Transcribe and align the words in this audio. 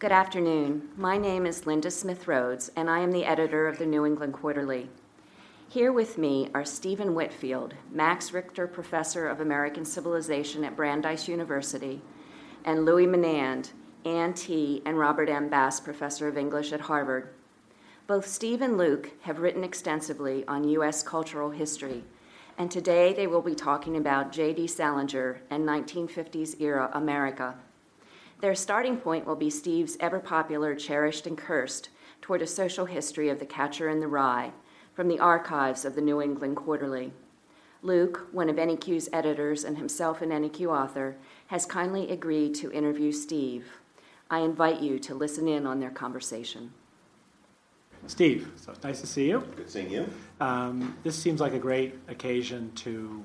Good 0.00 0.12
afternoon. 0.12 0.88
My 0.96 1.18
name 1.18 1.44
is 1.44 1.66
Linda 1.66 1.90
Smith 1.90 2.26
Rhodes, 2.26 2.70
and 2.74 2.88
I 2.88 3.00
am 3.00 3.12
the 3.12 3.26
editor 3.26 3.68
of 3.68 3.76
the 3.76 3.84
New 3.84 4.06
England 4.06 4.32
Quarterly. 4.32 4.88
Here 5.68 5.92
with 5.92 6.16
me 6.16 6.48
are 6.54 6.64
Stephen 6.64 7.14
Whitfield, 7.14 7.74
Max 7.92 8.32
Richter 8.32 8.66
Professor 8.66 9.28
of 9.28 9.42
American 9.42 9.84
Civilization 9.84 10.64
at 10.64 10.74
Brandeis 10.74 11.28
University, 11.28 12.00
and 12.64 12.86
Louis 12.86 13.06
Menand, 13.06 13.72
Ann 14.06 14.32
T., 14.32 14.80
and 14.86 14.98
Robert 14.98 15.28
M. 15.28 15.50
Bass 15.50 15.80
Professor 15.80 16.28
of 16.28 16.38
English 16.38 16.72
at 16.72 16.80
Harvard. 16.80 17.34
Both 18.06 18.26
Steve 18.26 18.62
and 18.62 18.78
Luke 18.78 19.10
have 19.24 19.40
written 19.40 19.62
extensively 19.62 20.46
on 20.48 20.66
U.S. 20.66 21.02
cultural 21.02 21.50
history, 21.50 22.04
and 22.56 22.70
today 22.70 23.12
they 23.12 23.26
will 23.26 23.42
be 23.42 23.54
talking 23.54 23.98
about 23.98 24.32
J.D. 24.32 24.66
Salinger 24.66 25.42
and 25.50 25.68
1950s 25.68 26.58
era 26.58 26.90
America. 26.94 27.56
Their 28.40 28.54
starting 28.54 28.96
point 28.96 29.26
will 29.26 29.36
be 29.36 29.50
Steve's 29.50 29.98
ever 30.00 30.18
popular 30.18 30.74
Cherished 30.74 31.26
and 31.26 31.36
Cursed 31.36 31.90
toward 32.22 32.40
a 32.40 32.46
social 32.46 32.86
history 32.86 33.28
of 33.28 33.38
the 33.38 33.44
catcher 33.44 33.90
in 33.90 34.00
the 34.00 34.08
rye 34.08 34.52
from 34.94 35.08
the 35.08 35.18
archives 35.18 35.84
of 35.84 35.94
the 35.94 36.00
New 36.00 36.22
England 36.22 36.56
Quarterly. 36.56 37.12
Luke, 37.82 38.28
one 38.32 38.48
of 38.48 38.56
NEQ's 38.56 39.10
editors 39.12 39.64
and 39.64 39.76
himself 39.76 40.22
an 40.22 40.30
NEQ 40.30 40.68
author, 40.68 41.16
has 41.48 41.66
kindly 41.66 42.10
agreed 42.10 42.54
to 42.54 42.72
interview 42.72 43.12
Steve. 43.12 43.66
I 44.30 44.40
invite 44.40 44.80
you 44.80 44.98
to 45.00 45.14
listen 45.14 45.46
in 45.46 45.66
on 45.66 45.78
their 45.78 45.90
conversation. 45.90 46.72
Steve, 48.06 48.50
so 48.56 48.72
nice 48.82 49.02
to 49.02 49.06
see 49.06 49.28
you. 49.28 49.46
Good 49.54 49.70
seeing 49.70 49.90
you. 49.90 50.08
Um, 50.40 50.96
this 51.02 51.16
seems 51.16 51.42
like 51.42 51.52
a 51.52 51.58
great 51.58 51.98
occasion 52.08 52.72
to 52.76 53.22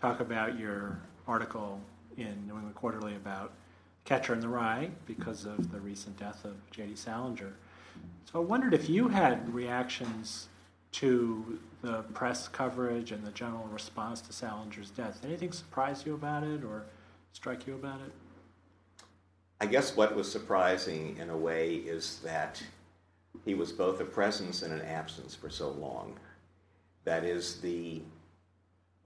talk 0.00 0.20
about 0.20 0.58
your 0.58 0.98
article 1.28 1.80
in 2.16 2.46
New 2.46 2.54
England 2.54 2.74
Quarterly 2.74 3.16
about 3.16 3.52
Catcher 4.04 4.34
in 4.34 4.40
the 4.40 4.48
Rye 4.48 4.90
because 5.06 5.46
of 5.46 5.72
the 5.72 5.80
recent 5.80 6.18
death 6.18 6.44
of 6.44 6.54
J.D. 6.70 6.94
Salinger. 6.94 7.54
So 8.30 8.38
I 8.40 8.42
wondered 8.42 8.74
if 8.74 8.88
you 8.88 9.08
had 9.08 9.52
reactions 9.52 10.48
to 10.92 11.58
the 11.82 12.02
press 12.14 12.46
coverage 12.46 13.12
and 13.12 13.24
the 13.24 13.30
general 13.32 13.64
response 13.64 14.20
to 14.22 14.32
Salinger's 14.32 14.90
death. 14.90 15.24
Anything 15.24 15.52
surprise 15.52 16.04
you 16.04 16.14
about 16.14 16.44
it 16.44 16.64
or 16.64 16.84
strike 17.32 17.66
you 17.66 17.74
about 17.74 18.00
it? 18.00 18.12
I 19.60 19.66
guess 19.66 19.96
what 19.96 20.14
was 20.14 20.30
surprising 20.30 21.16
in 21.18 21.30
a 21.30 21.36
way 21.36 21.74
is 21.76 22.20
that 22.22 22.62
he 23.44 23.54
was 23.54 23.72
both 23.72 24.00
a 24.00 24.04
presence 24.04 24.62
and 24.62 24.72
an 24.72 24.82
absence 24.82 25.34
for 25.34 25.48
so 25.48 25.70
long. 25.70 26.18
That 27.04 27.24
is, 27.24 27.60
the 27.60 28.02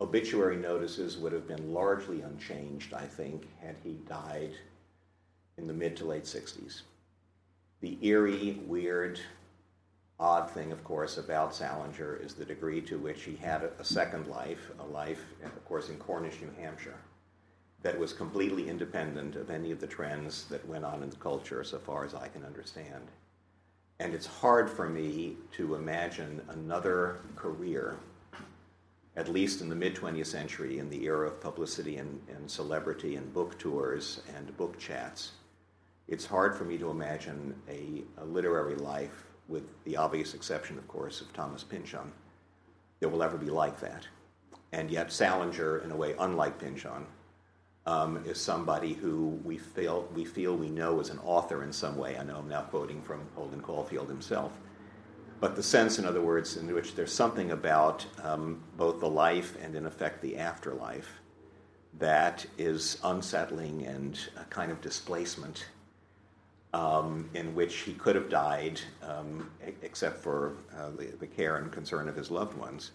obituary 0.01 0.57
notices 0.57 1.17
would 1.19 1.33
have 1.33 1.47
been 1.47 1.73
largely 1.73 2.21
unchanged, 2.23 2.95
I 2.95 3.07
think, 3.07 3.49
had 3.61 3.77
he 3.83 3.95
died 4.09 4.53
in 5.59 5.67
the 5.67 5.75
mid 5.75 5.97
to 5.97 6.05
late 6.07 6.25
60s. 6.25 6.83
The 7.81 7.99
eerie, 8.01 8.61
weird, 8.67 9.21
odd 10.19 10.51
thing, 10.51 10.73
of 10.73 10.83
course, 10.85 11.19
about 11.19 11.55
Salinger 11.55 12.17
is 12.17 12.35
the 12.35 12.45
degree 12.45 12.81
to 12.83 12.99
which 12.99 13.23
he 13.23 13.37
had 13.37 13.63
a 13.63 13.85
second 13.85 14.27
life, 14.27 14.71
a 14.81 14.85
life, 14.85 15.25
of 15.45 15.65
course, 15.65 15.89
in 15.89 15.97
Cornish, 15.99 16.41
New 16.41 16.51
Hampshire, 16.61 16.99
that 17.83 17.99
was 17.99 18.13
completely 18.13 18.69
independent 18.69 19.37
of 19.37 19.51
any 19.51 19.71
of 19.71 19.81
the 19.81 19.87
trends 19.87 20.47
that 20.47 20.67
went 20.69 20.85
on 20.85 21.03
in 21.03 21.11
the 21.11 21.17
culture, 21.17 21.63
so 21.63 21.79
far 21.79 22.05
as 22.05 22.15
I 22.15 22.29
can 22.29 22.45
understand. 22.45 23.09
And 24.01 24.15
it's 24.15 24.27
hard 24.27 24.71
for 24.71 24.89
me 24.89 25.37
to 25.53 25.75
imagine 25.75 26.41
another 26.51 27.21
career, 27.37 27.97
at 29.17 29.29
least 29.29 29.61
in 29.61 29.69
the 29.69 29.75
mid 29.75 29.95
20th 29.95 30.27
century, 30.27 30.79
in 30.79 30.91
the 30.91 31.05
era 31.05 31.29
of 31.29 31.41
publicity 31.41 31.97
and, 31.97 32.21
and 32.29 32.51
celebrity 32.51 33.17
and 33.17 33.33
book 33.33 33.59
tours 33.59 34.21
and 34.37 34.57
book 34.57 34.79
chats, 34.79 35.33
it's 36.09 36.25
hard 36.25 36.57
for 36.57 36.65
me 36.65 36.79
to 36.79 36.91
imagine 36.91 37.55
a, 37.69 38.03
a, 38.21 38.25
literary 38.25 38.77
life, 38.77 39.25
with 39.47 39.65
the 39.85 39.97
obvious 39.97 40.35
exception, 40.35 40.79
of 40.79 40.89
course, 40.89 41.21
of 41.21 41.33
Thomas 41.33 41.63
Pynchon, 41.63 42.13
that 43.01 43.09
will 43.09 43.23
ever 43.23 43.37
be 43.37 43.51
like 43.51 43.79
that. 43.81 44.07
And 44.73 44.91
yet, 44.91 45.13
Salinger, 45.13 45.79
in 45.79 45.91
a 45.91 45.97
way 45.97 46.15
unlike 46.19 46.59
Pynchon, 46.59 47.07
um, 47.87 48.23
is 48.27 48.39
somebody 48.39 48.93
who 48.93 49.41
we 49.45 49.57
feel, 49.57 50.09
we 50.15 50.25
feel 50.25 50.57
we 50.57 50.69
know 50.69 51.01
as 51.01 51.11
an 51.11 51.19
author 51.21 51.63
in 51.63 51.73
some 51.73 51.97
way. 51.97 52.19
I 52.19 52.23
know 52.23 52.39
I'm 52.39 52.49
now 52.49 52.63
quoting 52.63 53.01
from 53.01 53.27
Holden 53.35 53.61
Caulfield 53.61 54.09
himself. 54.09 54.53
But 55.41 55.57
the 55.57 55.63
sense, 55.63 55.99
in 55.99 56.05
other 56.05 56.21
words, 56.21 56.57
in 56.57 56.73
which 56.75 56.95
there's 56.95 57.13
something 57.13 57.53
about 57.53 58.05
um, 58.23 58.63
both 58.77 59.01
the 59.01 59.09
life 59.09 59.57
and, 59.63 59.75
in 59.75 59.87
effect, 59.87 60.21
the 60.21 60.37
afterlife 60.37 61.21
that 61.99 62.45
is 62.59 62.99
unsettling 63.05 63.87
and 63.87 64.19
a 64.37 64.45
kind 64.45 64.71
of 64.71 64.81
displacement 64.81 65.67
um, 66.75 67.29
in 67.35 67.55
which 67.55 67.77
he 67.77 67.95
could 67.95 68.15
have 68.15 68.29
died, 68.29 68.81
um, 69.03 69.51
except 69.83 70.19
for 70.19 70.57
uh, 70.77 70.91
the, 70.91 71.07
the, 71.19 71.27
care 71.27 71.57
and 71.57 71.73
concern 71.73 72.09
of 72.09 72.17
his 72.17 72.31
loved 72.31 72.57
ones. 72.59 72.91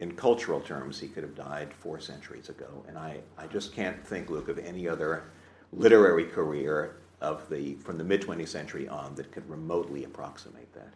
In 0.00 0.12
cultural 0.14 0.60
terms, 0.60 1.00
he 1.00 1.08
could 1.08 1.24
have 1.24 1.34
died 1.34 1.74
four 1.74 1.98
centuries 1.98 2.48
ago. 2.48 2.84
And 2.86 2.96
I, 2.96 3.18
I 3.36 3.48
just 3.48 3.74
can't 3.74 4.06
think, 4.06 4.30
Luke, 4.30 4.48
of 4.48 4.58
any 4.58 4.88
other 4.88 5.24
literary 5.72 6.26
career 6.26 6.96
of 7.20 7.48
the, 7.50 7.74
from 7.76 7.98
the 7.98 8.04
mid 8.04 8.22
20th 8.22 8.48
century 8.48 8.88
on 8.88 9.16
that 9.16 9.32
could 9.32 9.48
remotely 9.50 10.04
approximate 10.04 10.72
that. 10.74 10.94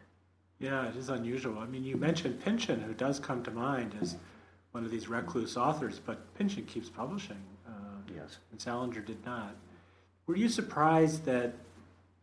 Yeah, 0.60 0.88
it 0.88 0.94
is 0.94 1.08
unusual. 1.08 1.58
I 1.58 1.66
mean, 1.66 1.82
you 1.82 1.96
mentioned 1.96 2.40
Pynchon, 2.40 2.80
who 2.80 2.94
does 2.94 3.18
come 3.18 3.42
to 3.42 3.50
mind 3.50 3.96
as 4.00 4.14
one 4.70 4.84
of 4.84 4.92
these 4.92 5.08
recluse 5.08 5.56
authors, 5.56 5.98
but 5.98 6.32
Pynchon 6.34 6.64
keeps 6.66 6.88
publishing. 6.88 7.42
Uh, 7.66 8.00
yes. 8.14 8.38
And 8.52 8.60
Salinger 8.60 9.00
did 9.00 9.24
not. 9.26 9.56
Were 10.28 10.36
you 10.36 10.48
surprised 10.48 11.24
that 11.24 11.54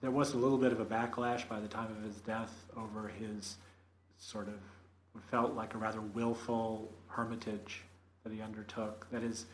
there 0.02 0.12
was 0.12 0.34
a 0.34 0.38
little 0.38 0.58
bit 0.58 0.72
of 0.72 0.80
a 0.80 0.86
backlash 0.86 1.48
by 1.48 1.60
the 1.60 1.68
time 1.68 1.92
of 1.98 2.04
his 2.04 2.16
death 2.22 2.54
over 2.78 3.08
his 3.08 3.58
sort 4.18 4.48
of 4.48 4.56
what 5.14 5.24
felt 5.26 5.56
like 5.56 5.74
a 5.74 5.78
rather 5.78 6.02
willful 6.02 6.92
hermitage 7.08 7.84
that 8.24 8.34
he 8.34 8.42
undertook. 8.42 9.08
That 9.12 9.24
is, 9.24 9.46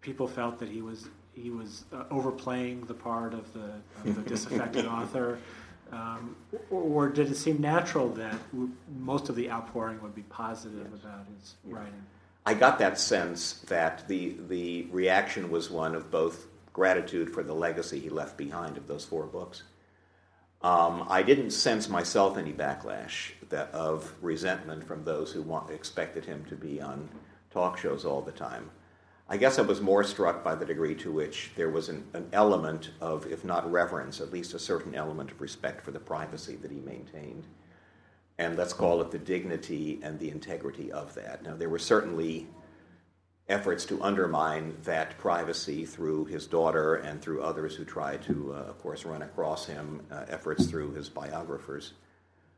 people 0.00 0.26
felt 0.26 0.58
that 0.58 0.68
he 0.68 0.82
was 0.82 1.08
he 1.34 1.50
was 1.50 1.84
uh, 1.92 2.04
overplaying 2.10 2.82
the 2.82 2.94
part 2.94 3.32
of 3.32 3.50
the, 3.54 3.72
of 4.04 4.16
the 4.16 4.20
disaffected 4.22 4.84
author. 4.98 5.38
Um, 5.90 6.36
or, 6.70 6.82
or, 6.82 7.08
did 7.08 7.30
it 7.30 7.36
seem 7.36 7.60
natural 7.60 8.08
that 8.10 8.36
w- 8.52 8.70
most 8.98 9.28
of 9.28 9.36
the 9.36 9.50
outpouring 9.50 10.00
would 10.02 10.14
be 10.14 10.22
positive 10.22 10.88
yes. 10.90 11.00
about 11.02 11.26
his 11.38 11.54
yeah. 11.66 11.74
writing? 11.76 12.02
I 12.44 12.54
got 12.54 12.78
that 12.80 12.98
sense 12.98 13.54
that 13.68 14.06
the 14.08 14.36
the 14.48 14.88
reaction 14.90 15.50
was 15.50 15.70
one 15.70 15.94
of 15.94 16.10
both 16.10 16.46
gratitude 16.72 17.32
for 17.32 17.42
the 17.42 17.54
legacy 17.54 17.98
he 17.98 18.08
left 18.08 18.36
behind 18.36 18.76
of 18.76 18.86
those 18.86 19.04
four 19.04 19.24
books, 19.24 19.62
um, 20.62 21.06
I 21.08 21.22
didn't 21.22 21.50
sense 21.50 21.88
myself 21.88 22.38
any 22.38 22.52
backlash 22.52 23.32
that, 23.48 23.70
of 23.72 24.12
resentment 24.22 24.86
from 24.86 25.04
those 25.04 25.32
who 25.32 25.42
want, 25.42 25.70
expected 25.70 26.24
him 26.24 26.44
to 26.46 26.56
be 26.56 26.80
on 26.80 27.08
talk 27.50 27.78
shows 27.78 28.04
all 28.04 28.22
the 28.22 28.32
time. 28.32 28.70
I 29.28 29.36
guess 29.36 29.58
I 29.58 29.62
was 29.62 29.80
more 29.80 30.04
struck 30.04 30.44
by 30.44 30.54
the 30.54 30.64
degree 30.64 30.94
to 30.96 31.10
which 31.10 31.52
there 31.56 31.70
was 31.70 31.88
an, 31.88 32.04
an, 32.12 32.28
element 32.32 32.90
of, 33.00 33.26
if 33.26 33.44
not 33.44 33.70
reverence, 33.70 34.20
at 34.20 34.32
least 34.32 34.54
a 34.54 34.58
certain 34.58 34.94
element 34.94 35.30
of 35.30 35.40
respect 35.40 35.82
for 35.82 35.90
the 35.90 35.98
privacy 35.98 36.56
that 36.56 36.70
he 36.70 36.80
maintained. 36.80 37.46
And 38.38 38.56
let's 38.56 38.72
call 38.72 39.00
it 39.00 39.10
the 39.10 39.18
dignity 39.18 40.00
and 40.02 40.18
the 40.18 40.30
integrity 40.30 40.92
of 40.92 41.14
that. 41.14 41.42
Now, 41.42 41.56
there 41.56 41.68
were 41.68 41.78
certainly 41.78 42.46
efforts 43.52 43.84
to 43.84 44.02
undermine 44.02 44.74
that 44.84 45.18
privacy 45.18 45.84
through 45.84 46.24
his 46.24 46.46
daughter 46.46 46.96
and 46.96 47.20
through 47.20 47.42
others 47.42 47.76
who 47.76 47.84
tried 47.84 48.22
to, 48.22 48.54
uh, 48.54 48.70
of 48.70 48.82
course, 48.82 49.04
run 49.04 49.22
across 49.22 49.66
him, 49.66 50.00
uh, 50.10 50.24
efforts 50.28 50.66
through 50.66 50.92
his 50.92 51.08
biographers. 51.08 51.92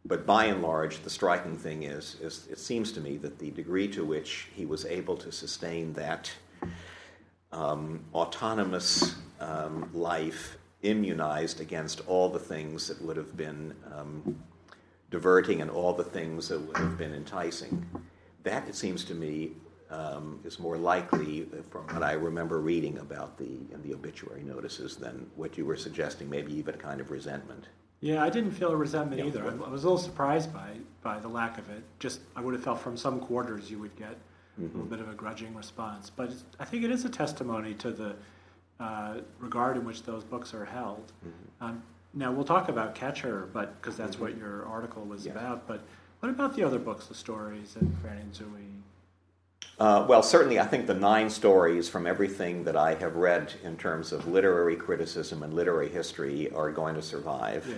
But 0.06 0.24
by 0.24 0.44
and 0.46 0.62
large, 0.62 1.00
the 1.02 1.10
striking 1.10 1.56
thing 1.56 1.82
is, 1.82 2.16
is, 2.20 2.46
it 2.50 2.58
seems 2.58 2.92
to 2.92 3.00
me 3.00 3.16
that 3.18 3.38
the 3.38 3.50
degree 3.50 3.88
to 3.88 4.04
which 4.04 4.48
he 4.54 4.66
was 4.66 4.84
able 4.84 5.16
to 5.16 5.32
sustain 5.32 5.92
that 5.94 6.30
um, 7.52 8.04
autonomous 8.14 9.16
um, 9.40 9.90
life 9.92 10.58
immunized 10.82 11.60
against 11.60 12.02
all 12.06 12.28
the 12.28 12.38
things 12.38 12.86
that 12.88 13.00
would 13.02 13.16
have 13.16 13.36
been 13.36 13.74
um, 13.92 14.38
diverting 15.10 15.62
and 15.62 15.70
all 15.70 15.92
the 15.92 16.04
things 16.04 16.48
that 16.48 16.60
would 16.60 16.76
have 16.76 16.98
been 16.98 17.14
enticing. 17.14 17.84
That, 18.42 18.68
it 18.68 18.74
seems 18.74 19.04
to 19.06 19.14
me, 19.14 19.52
um, 19.90 20.40
is 20.44 20.58
more 20.58 20.76
likely, 20.76 21.46
from 21.70 21.86
what 21.88 22.02
I 22.02 22.12
remember 22.12 22.60
reading 22.60 22.98
about 22.98 23.38
the 23.38 23.44
in 23.72 23.80
the 23.82 23.94
obituary 23.94 24.42
notices, 24.42 24.96
than 24.96 25.30
what 25.36 25.56
you 25.58 25.64
were 25.64 25.76
suggesting. 25.76 26.28
Maybe 26.28 26.52
even 26.54 26.74
a 26.74 26.78
kind 26.78 27.00
of 27.00 27.10
resentment. 27.10 27.68
Yeah, 28.00 28.22
I 28.22 28.28
didn't 28.28 28.52
feel 28.52 28.70
a 28.70 28.76
resentment 28.76 29.20
yeah, 29.20 29.28
either. 29.28 29.48
I, 29.48 29.54
was 29.70 29.84
a 29.84 29.86
little 29.86 29.98
surprised 29.98 30.52
by 30.52 30.76
by 31.02 31.18
the 31.18 31.28
lack 31.28 31.58
of 31.58 31.68
it. 31.70 31.82
Just 31.98 32.20
I 32.36 32.40
would 32.40 32.54
have 32.54 32.62
felt 32.62 32.80
from 32.80 32.96
some 32.96 33.20
quarters 33.20 33.70
you 33.70 33.78
would 33.78 33.96
get 33.96 34.16
mm-hmm. 34.60 34.64
a 34.64 34.66
little 34.66 34.84
bit 34.84 35.00
of 35.00 35.08
a 35.08 35.14
grudging 35.14 35.54
response, 35.54 36.10
but 36.10 36.32
I 36.58 36.64
think 36.64 36.84
it 36.84 36.90
is 36.90 37.04
a 37.04 37.08
testimony 37.08 37.74
to 37.74 37.90
the 37.90 38.16
uh, 38.80 39.18
regard 39.38 39.76
in 39.76 39.84
which 39.84 40.02
those 40.02 40.24
books 40.24 40.52
are 40.54 40.64
held. 40.64 41.12
Mm-hmm. 41.26 41.64
Um, 41.64 41.82
now 42.12 42.32
we'll 42.32 42.44
talk 42.44 42.68
about 42.68 42.94
Catcher, 42.94 43.48
but 43.52 43.80
because 43.80 43.96
that's 43.96 44.16
mm-hmm. 44.16 44.24
what 44.24 44.36
your 44.36 44.66
article 44.66 45.04
was 45.04 45.26
about. 45.26 45.66
But 45.66 45.82
what 46.20 46.30
about 46.30 46.56
the 46.56 46.62
other 46.64 46.78
books, 46.78 47.06
the 47.06 47.14
stories 47.14 47.76
and 47.76 47.94
Franny 48.02 48.22
and 48.22 48.32
Zooey? 48.32 48.80
Uh, 49.78 50.06
well, 50.08 50.22
certainly, 50.22 50.60
I 50.60 50.66
think 50.66 50.86
the 50.86 50.94
nine 50.94 51.28
stories 51.28 51.88
from 51.88 52.06
everything 52.06 52.62
that 52.64 52.76
I 52.76 52.94
have 52.94 53.16
read 53.16 53.52
in 53.64 53.76
terms 53.76 54.12
of 54.12 54.28
literary 54.28 54.76
criticism 54.76 55.42
and 55.42 55.52
literary 55.52 55.88
history 55.88 56.50
are 56.52 56.70
going 56.70 56.94
to 56.94 57.02
survive. 57.02 57.66
Yeah. 57.68 57.76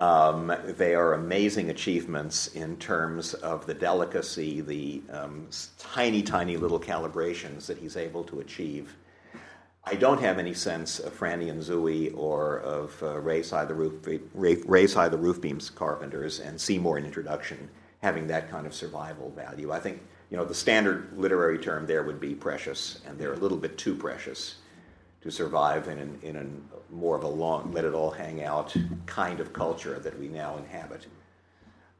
Um, 0.00 0.52
they 0.76 0.94
are 0.94 1.14
amazing 1.14 1.70
achievements 1.70 2.48
in 2.48 2.76
terms 2.78 3.34
of 3.34 3.66
the 3.66 3.74
delicacy, 3.74 4.60
the 4.60 5.02
um, 5.12 5.46
tiny, 5.78 6.22
tiny 6.22 6.56
little 6.56 6.80
calibrations 6.80 7.66
that 7.66 7.78
he's 7.78 7.96
able 7.96 8.24
to 8.24 8.40
achieve. 8.40 8.96
I 9.84 9.94
don't 9.94 10.20
have 10.20 10.38
any 10.38 10.54
sense 10.54 10.98
of 10.98 11.16
Franny 11.16 11.50
and 11.50 11.60
Zooey 11.62 12.16
or 12.16 12.60
of 12.60 13.00
uh, 13.02 13.20
Raise 13.20 13.50
High 13.50 13.66
the 13.66 13.74
Roof 13.74 13.92
Ray, 14.32 14.56
Raise 14.64 14.94
High 14.94 15.10
the 15.10 15.18
Roof 15.18 15.40
Beams 15.42 15.68
Carpenters 15.68 16.40
and 16.40 16.58
Seymour 16.58 16.98
in 16.98 17.04
Introduction 17.04 17.68
having 18.02 18.26
that 18.28 18.50
kind 18.50 18.66
of 18.66 18.74
survival 18.74 19.30
value. 19.30 19.72
I 19.72 19.80
think 19.80 20.02
you 20.34 20.40
know 20.40 20.44
the 20.44 20.52
standard 20.52 21.16
literary 21.16 21.58
term 21.58 21.86
there 21.86 22.02
would 22.02 22.18
be 22.18 22.34
precious, 22.34 23.00
and 23.06 23.16
they're 23.16 23.34
a 23.34 23.36
little 23.36 23.56
bit 23.56 23.78
too 23.78 23.94
precious 23.94 24.56
to 25.20 25.30
survive 25.30 25.86
in, 25.86 26.00
an, 26.00 26.18
in 26.24 26.34
a 26.34 26.92
more 26.92 27.16
of 27.16 27.22
a 27.22 27.28
long, 27.28 27.70
let 27.70 27.84
it 27.84 27.94
all 27.94 28.10
hang 28.10 28.42
out 28.42 28.74
kind 29.06 29.38
of 29.38 29.52
culture 29.52 30.00
that 30.00 30.18
we 30.18 30.26
now 30.26 30.56
inhabit. 30.56 31.06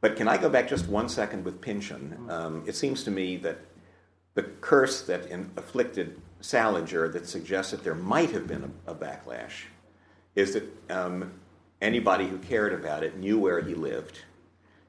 But 0.01 0.17
can 0.17 0.27
I 0.27 0.35
go 0.35 0.49
back 0.49 0.67
just 0.67 0.89
one 0.89 1.07
second 1.07 1.45
with 1.45 1.61
Pynchon? 1.61 2.25
Um, 2.27 2.63
it 2.67 2.75
seems 2.75 3.05
to 3.05 3.09
me 3.09 3.37
that 3.37 3.57
the 4.33 4.43
curse 4.43 5.03
that 5.03 5.27
in, 5.27 5.49
afflicted 5.55 6.19
Salinger 6.41 7.07
that 7.07 7.29
suggests 7.29 7.71
that 7.71 7.85
there 7.85 7.95
might 7.95 8.31
have 8.31 8.47
been 8.47 8.69
a, 8.85 8.91
a 8.91 8.95
backlash 8.95 9.63
is 10.35 10.55
that 10.55 10.91
um, 10.91 11.31
anybody 11.81 12.27
who 12.27 12.37
cared 12.39 12.73
about 12.73 13.01
it 13.01 13.17
knew 13.17 13.39
where 13.39 13.61
he 13.61 13.75
lived, 13.75 14.19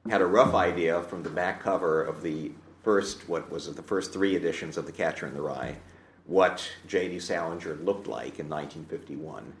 had 0.09 0.19
a 0.19 0.25
rough 0.25 0.53
idea 0.53 1.01
from 1.03 1.23
the 1.23 1.29
back 1.29 1.63
cover 1.63 2.03
of 2.03 2.21
the 2.21 2.51
first, 2.87 3.27
what 3.27 3.51
was 3.51 3.67
it, 3.67 3.75
the 3.75 3.83
first 3.83 4.13
three 4.13 4.37
editions 4.37 4.77
of 4.77 4.85
The 4.85 4.93
Catcher 4.93 5.27
in 5.27 5.33
the 5.33 5.41
Rye, 5.41 5.75
what 6.25 6.65
J.D. 6.87 7.19
Salinger 7.19 7.75
looked 7.83 8.07
like 8.07 8.39
in 8.39 8.47
1951. 8.47 9.51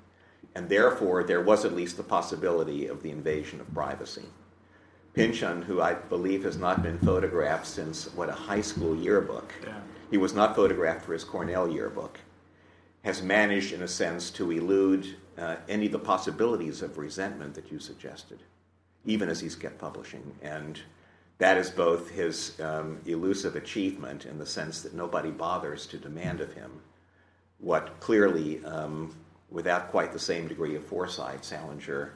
And 0.55 0.69
therefore, 0.69 1.25
there 1.25 1.41
was 1.41 1.65
at 1.65 1.75
least 1.75 1.97
the 1.97 2.03
possibility 2.03 2.87
of 2.87 3.03
the 3.03 3.11
invasion 3.11 3.59
of 3.59 3.73
privacy. 3.73 4.23
Pynchon, 5.13 5.61
who 5.63 5.81
I 5.81 5.95
believe 5.95 6.45
has 6.45 6.55
not 6.55 6.81
been 6.81 6.97
photographed 6.99 7.67
since, 7.67 8.05
what, 8.15 8.29
a 8.29 8.31
high 8.31 8.61
school 8.61 8.95
yearbook. 8.95 9.53
Yeah. 9.61 9.81
He 10.09 10.15
was 10.15 10.33
not 10.33 10.55
photographed 10.55 11.03
for 11.03 11.11
his 11.11 11.25
Cornell 11.25 11.69
yearbook. 11.69 12.21
Has 13.03 13.21
managed, 13.21 13.73
in 13.73 13.81
a 13.81 13.89
sense, 13.89 14.31
to 14.31 14.51
elude 14.51 15.17
uh, 15.37 15.57
any 15.67 15.87
of 15.87 15.91
the 15.91 15.99
possibilities 15.99 16.81
of 16.81 16.97
resentment 16.97 17.55
that 17.55 17.73
you 17.73 17.79
suggested, 17.79 18.39
even 19.03 19.27
as 19.27 19.41
he's 19.41 19.57
kept 19.57 19.79
publishing. 19.79 20.33
And 20.41 20.79
that 21.37 21.57
is 21.57 21.69
both 21.69 22.09
his 22.09 22.59
um, 22.59 22.99
elusive 23.05 23.55
achievement 23.55 24.25
in 24.25 24.37
the 24.39 24.45
sense 24.45 24.81
that 24.81 24.93
nobody 24.93 25.29
bothers 25.31 25.85
to 25.87 25.97
demand 25.97 26.41
of 26.41 26.53
him 26.53 26.81
what 27.59 27.99
clearly, 27.99 28.63
um, 28.65 29.15
without 29.49 29.89
quite 29.89 30.13
the 30.13 30.19
same 30.19 30.47
degree 30.47 30.75
of 30.75 30.85
foresight, 30.85 31.43
Salinger 31.43 32.13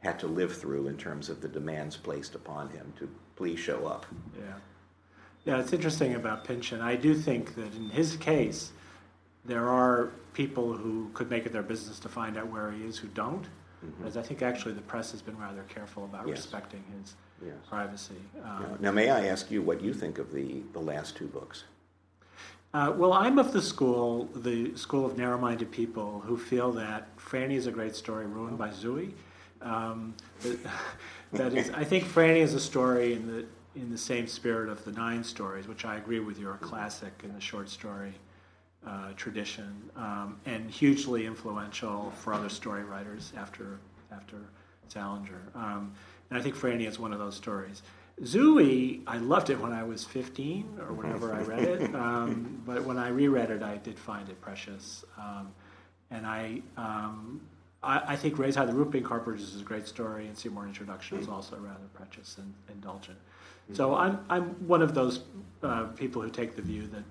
had 0.00 0.18
to 0.20 0.26
live 0.26 0.56
through 0.56 0.88
in 0.88 0.96
terms 0.96 1.28
of 1.28 1.40
the 1.40 1.48
demands 1.48 1.96
placed 1.96 2.34
upon 2.34 2.68
him 2.70 2.92
to 2.98 3.08
please 3.36 3.58
show 3.58 3.86
up. 3.86 4.06
Yeah. 4.36 4.54
Yeah, 5.44 5.60
it's 5.60 5.72
interesting 5.72 6.16
about 6.16 6.44
Pynchon. 6.44 6.80
I 6.80 6.96
do 6.96 7.14
think 7.14 7.54
that 7.54 7.72
in 7.76 7.88
his 7.90 8.16
case, 8.16 8.72
there 9.44 9.68
are 9.68 10.10
people 10.32 10.72
who 10.72 11.08
could 11.14 11.30
make 11.30 11.46
it 11.46 11.52
their 11.52 11.62
business 11.62 12.00
to 12.00 12.08
find 12.08 12.36
out 12.36 12.48
where 12.48 12.72
he 12.72 12.82
is 12.82 12.98
who 12.98 13.06
don't. 13.08 13.44
Mm-hmm. 13.44 13.90
Because 13.98 14.16
I 14.16 14.22
think 14.22 14.42
actually 14.42 14.74
the 14.74 14.82
press 14.82 15.12
has 15.12 15.22
been 15.22 15.38
rather 15.38 15.62
careful 15.68 16.04
about 16.04 16.26
yes. 16.26 16.38
respecting 16.38 16.82
his 16.98 17.14
yes. 17.44 17.54
privacy. 17.68 18.14
Um, 18.44 18.62
now, 18.62 18.76
now, 18.80 18.90
may 18.92 19.10
I 19.10 19.26
ask 19.26 19.50
you 19.50 19.62
what 19.62 19.80
you 19.80 19.92
think 19.92 20.18
of 20.18 20.32
the, 20.32 20.62
the 20.72 20.80
last 20.80 21.16
two 21.16 21.26
books? 21.26 21.64
Uh, 22.74 22.92
well, 22.94 23.12
I'm 23.12 23.38
of 23.38 23.52
the 23.52 23.62
school, 23.62 24.26
the 24.34 24.76
school 24.76 25.06
of 25.06 25.16
narrow-minded 25.16 25.70
people 25.70 26.20
who 26.26 26.36
feel 26.36 26.72
that 26.72 27.16
Franny 27.16 27.54
is 27.54 27.66
a 27.66 27.70
great 27.70 27.96
story 27.96 28.26
ruined 28.26 28.58
by 28.58 28.68
Zooey. 28.68 29.12
Um, 29.62 30.14
that 31.32 31.54
is, 31.54 31.70
I 31.70 31.84
think 31.84 32.04
Franny 32.04 32.40
is 32.40 32.54
a 32.54 32.60
story 32.60 33.14
in 33.14 33.26
the 33.26 33.46
in 33.76 33.90
the 33.90 33.98
same 33.98 34.26
spirit 34.26 34.70
of 34.70 34.82
the 34.84 34.92
nine 34.92 35.22
stories, 35.22 35.68
which 35.68 35.84
I 35.84 35.96
agree 35.96 36.20
with 36.20 36.40
you 36.40 36.48
are 36.48 36.56
classic 36.56 37.12
in 37.22 37.34
the 37.34 37.40
short 37.40 37.68
story 37.68 38.14
uh, 38.86 39.12
tradition, 39.16 39.90
um, 39.96 40.40
and 40.46 40.70
hugely 40.70 41.26
influential 41.26 42.12
for 42.18 42.32
other 42.32 42.48
story 42.48 42.84
writers 42.84 43.32
after 43.36 43.78
after 44.12 44.36
Salinger. 44.88 45.42
Um, 45.54 45.92
and 46.30 46.38
I 46.38 46.42
think 46.42 46.56
Franny 46.56 46.86
is 46.86 46.98
one 46.98 47.12
of 47.12 47.18
those 47.18 47.36
stories. 47.36 47.82
Zooey, 48.22 49.02
I 49.06 49.18
loved 49.18 49.50
it 49.50 49.60
when 49.60 49.72
I 49.72 49.82
was 49.82 50.04
15 50.04 50.78
or 50.80 50.94
whenever 50.94 51.34
I 51.34 51.42
read 51.42 51.64
it, 51.64 51.94
um, 51.94 52.62
but 52.64 52.82
when 52.84 52.96
I 52.96 53.08
reread 53.08 53.50
it, 53.50 53.62
I 53.62 53.76
did 53.76 53.98
find 53.98 54.28
it 54.28 54.40
precious. 54.40 55.04
Um, 55.18 55.52
and 56.10 56.26
I, 56.26 56.62
um, 56.76 57.42
I, 57.82 58.12
I, 58.12 58.16
think 58.16 58.38
Raise 58.38 58.54
High 58.54 58.64
the 58.64 58.72
Roof 58.72 58.90
Beam 58.90 59.02
Carpenters 59.02 59.54
is 59.54 59.60
a 59.60 59.64
great 59.64 59.86
story, 59.86 60.26
and 60.28 60.38
Seymour 60.38 60.66
Introduction 60.66 61.18
is 61.18 61.28
also 61.28 61.56
rather 61.56 61.84
precious 61.92 62.38
and 62.38 62.54
indulgent. 62.70 63.18
So 63.72 63.96
I'm, 63.96 64.24
I'm 64.30 64.44
one 64.66 64.80
of 64.80 64.94
those 64.94 65.24
uh, 65.62 65.84
people 65.88 66.22
who 66.22 66.30
take 66.30 66.54
the 66.54 66.62
view 66.62 66.86
that 66.86 67.02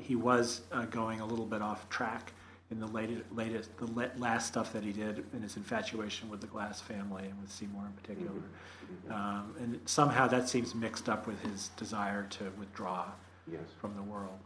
he 0.00 0.16
was 0.16 0.62
uh, 0.72 0.84
going 0.86 1.20
a 1.20 1.26
little 1.26 1.46
bit 1.46 1.62
off 1.62 1.88
track 1.88 2.32
in 2.70 2.78
the 2.78 2.86
latest, 2.86 3.22
latest 3.32 3.76
the 3.78 4.10
last 4.16 4.46
stuff 4.46 4.72
that 4.72 4.84
he 4.84 4.92
did 4.92 5.24
in 5.32 5.42
his 5.42 5.56
infatuation 5.56 6.28
with 6.28 6.40
the 6.40 6.46
Glass 6.46 6.80
family 6.80 7.24
and 7.24 7.40
with 7.40 7.50
Seymour 7.50 7.86
in 7.86 7.92
particular. 7.92 8.30
Mm-hmm. 8.30 9.12
Um, 9.12 9.54
and 9.58 9.80
somehow 9.86 10.26
that 10.28 10.48
seems 10.48 10.74
mixed 10.74 11.08
up 11.08 11.26
with 11.26 11.40
his 11.42 11.68
desire 11.76 12.26
to 12.30 12.44
withdraw 12.58 13.06
yes. 13.50 13.60
from 13.80 13.94
the 13.96 14.02
world. 14.02 14.38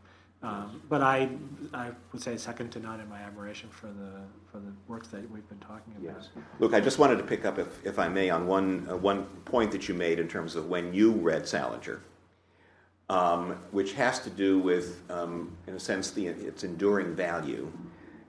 Um, 0.42 0.82
but 0.90 1.00
I, 1.00 1.30
I 1.72 1.90
would 2.12 2.20
say 2.20 2.36
second 2.36 2.68
to 2.72 2.78
none 2.78 3.00
in 3.00 3.08
my 3.08 3.18
admiration 3.18 3.70
for 3.70 3.86
the 3.86 4.20
for 4.52 4.58
the 4.58 4.72
works 4.88 5.08
that 5.08 5.30
we've 5.30 5.48
been 5.48 5.58
talking 5.58 5.94
about. 5.96 6.16
Yes. 6.18 6.28
Look, 6.58 6.74
I 6.74 6.80
just 6.80 6.98
wanted 6.98 7.16
to 7.16 7.24
pick 7.24 7.46
up, 7.46 7.58
if, 7.58 7.84
if 7.86 7.98
I 7.98 8.08
may, 8.08 8.28
on 8.28 8.46
one 8.46 8.86
uh, 8.90 8.96
one 8.96 9.24
point 9.46 9.72
that 9.72 9.88
you 9.88 9.94
made 9.94 10.18
in 10.18 10.28
terms 10.28 10.54
of 10.54 10.68
when 10.68 10.92
you 10.92 11.12
read 11.12 11.48
Salinger, 11.48 12.02
um, 13.08 13.52
which 13.70 13.94
has 13.94 14.20
to 14.20 14.28
do 14.28 14.58
with, 14.58 15.00
um, 15.10 15.56
in 15.66 15.76
a 15.76 15.80
sense, 15.80 16.10
the 16.10 16.26
its 16.26 16.62
enduring 16.62 17.14
value 17.14 17.72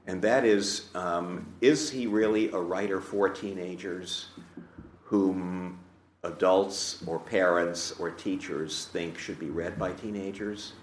and 0.08 0.22
that 0.22 0.46
is 0.46 0.90
um, 0.96 1.48
is 1.62 1.90
he 1.90 2.08
really 2.08 2.52
a 2.52 2.60
writer 2.60 3.02
for 3.02 3.30
teenagers 3.30 4.28
whom 5.04 5.80
adults 6.24 7.04
or 7.08 7.20
parents 7.20 7.94
or 8.00 8.10
teachers 8.10 8.90
think 8.92 9.18
should 9.18 9.40
be 9.40 9.50
read 9.50 9.78
by 9.80 9.92
teenagers? 9.94 10.74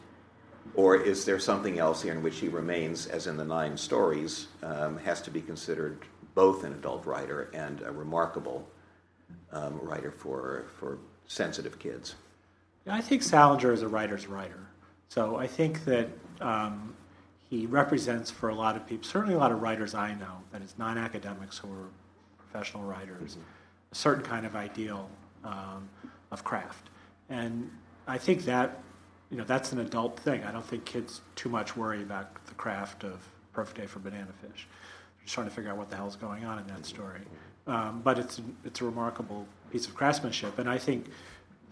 Or 0.74 0.96
is 0.96 1.24
there 1.24 1.38
something 1.38 1.78
else 1.78 2.02
here 2.02 2.12
in 2.12 2.22
which 2.22 2.38
he 2.38 2.48
remains, 2.48 3.06
as 3.06 3.26
in 3.26 3.36
the 3.36 3.44
nine 3.44 3.76
stories, 3.76 4.46
um, 4.62 4.96
has 4.98 5.20
to 5.22 5.30
be 5.30 5.40
considered 5.40 5.98
both 6.34 6.64
an 6.64 6.72
adult 6.72 7.04
writer 7.04 7.50
and 7.52 7.82
a 7.82 7.90
remarkable 7.90 8.66
um, 9.50 9.78
writer 9.82 10.10
for, 10.10 10.66
for 10.78 10.98
sensitive 11.26 11.78
kids? 11.78 12.14
I 12.86 13.00
think 13.00 13.22
Salinger 13.22 13.72
is 13.72 13.82
a 13.82 13.88
writer's 13.88 14.26
writer. 14.26 14.68
So 15.08 15.36
I 15.36 15.46
think 15.46 15.84
that 15.84 16.08
um, 16.40 16.94
he 17.52 17.66
represents 17.66 18.30
for 18.30 18.48
a 18.48 18.54
lot 18.54 18.76
of 18.76 18.86
people, 18.86 19.06
certainly 19.06 19.34
a 19.34 19.38
lot 19.38 19.52
of 19.52 19.60
writers 19.60 19.94
I 19.94 20.14
know, 20.14 20.38
that 20.52 20.62
is 20.62 20.74
non-academics 20.78 21.58
who 21.58 21.68
are 21.68 21.88
professional 22.38 22.82
writers, 22.82 23.32
mm-hmm. 23.32 23.92
a 23.92 23.94
certain 23.94 24.24
kind 24.24 24.46
of 24.46 24.56
ideal 24.56 25.10
um, 25.44 25.86
of 26.30 26.44
craft. 26.44 26.88
And 27.28 27.70
I 28.08 28.16
think 28.16 28.46
that, 28.46 28.78
you 29.30 29.36
know, 29.36 29.44
that's 29.44 29.70
an 29.72 29.80
adult 29.80 30.18
thing. 30.18 30.42
I 30.44 30.50
don't 30.50 30.64
think 30.64 30.86
kids 30.86 31.20
too 31.34 31.50
much 31.50 31.76
worry 31.76 32.00
about 32.00 32.42
the 32.46 32.54
craft 32.54 33.04
of 33.04 33.20
Perfect 33.52 33.76
Day 33.76 33.86
for 33.86 33.98
Bananafish. 33.98 34.40
They're 34.40 35.24
just 35.24 35.34
trying 35.34 35.46
to 35.46 35.54
figure 35.54 35.70
out 35.70 35.76
what 35.76 35.90
the 35.90 35.96
hell's 35.96 36.16
going 36.16 36.46
on 36.46 36.58
in 36.58 36.66
that 36.68 36.86
story. 36.86 37.20
Um, 37.66 38.00
but 38.02 38.18
it's, 38.18 38.40
it's 38.64 38.80
a 38.80 38.86
remarkable 38.86 39.46
piece 39.70 39.86
of 39.86 39.94
craftsmanship. 39.94 40.58
And 40.58 40.70
I 40.70 40.78
think 40.78 41.04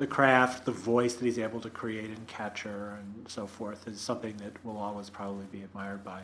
the 0.01 0.07
craft, 0.07 0.65
the 0.65 0.73
voice 0.73 1.13
that 1.13 1.27
he's 1.27 1.39
able 1.39 1.61
to 1.61 1.69
create 1.69 2.07
in 2.07 2.25
Catcher 2.27 2.97
and 2.99 3.29
so 3.29 3.47
forth 3.47 3.87
is 3.87 4.01
something 4.01 4.35
that 4.39 4.53
will 4.65 4.79
always 4.79 5.11
probably 5.11 5.45
be 5.53 5.63
admired 5.63 6.03
by 6.03 6.23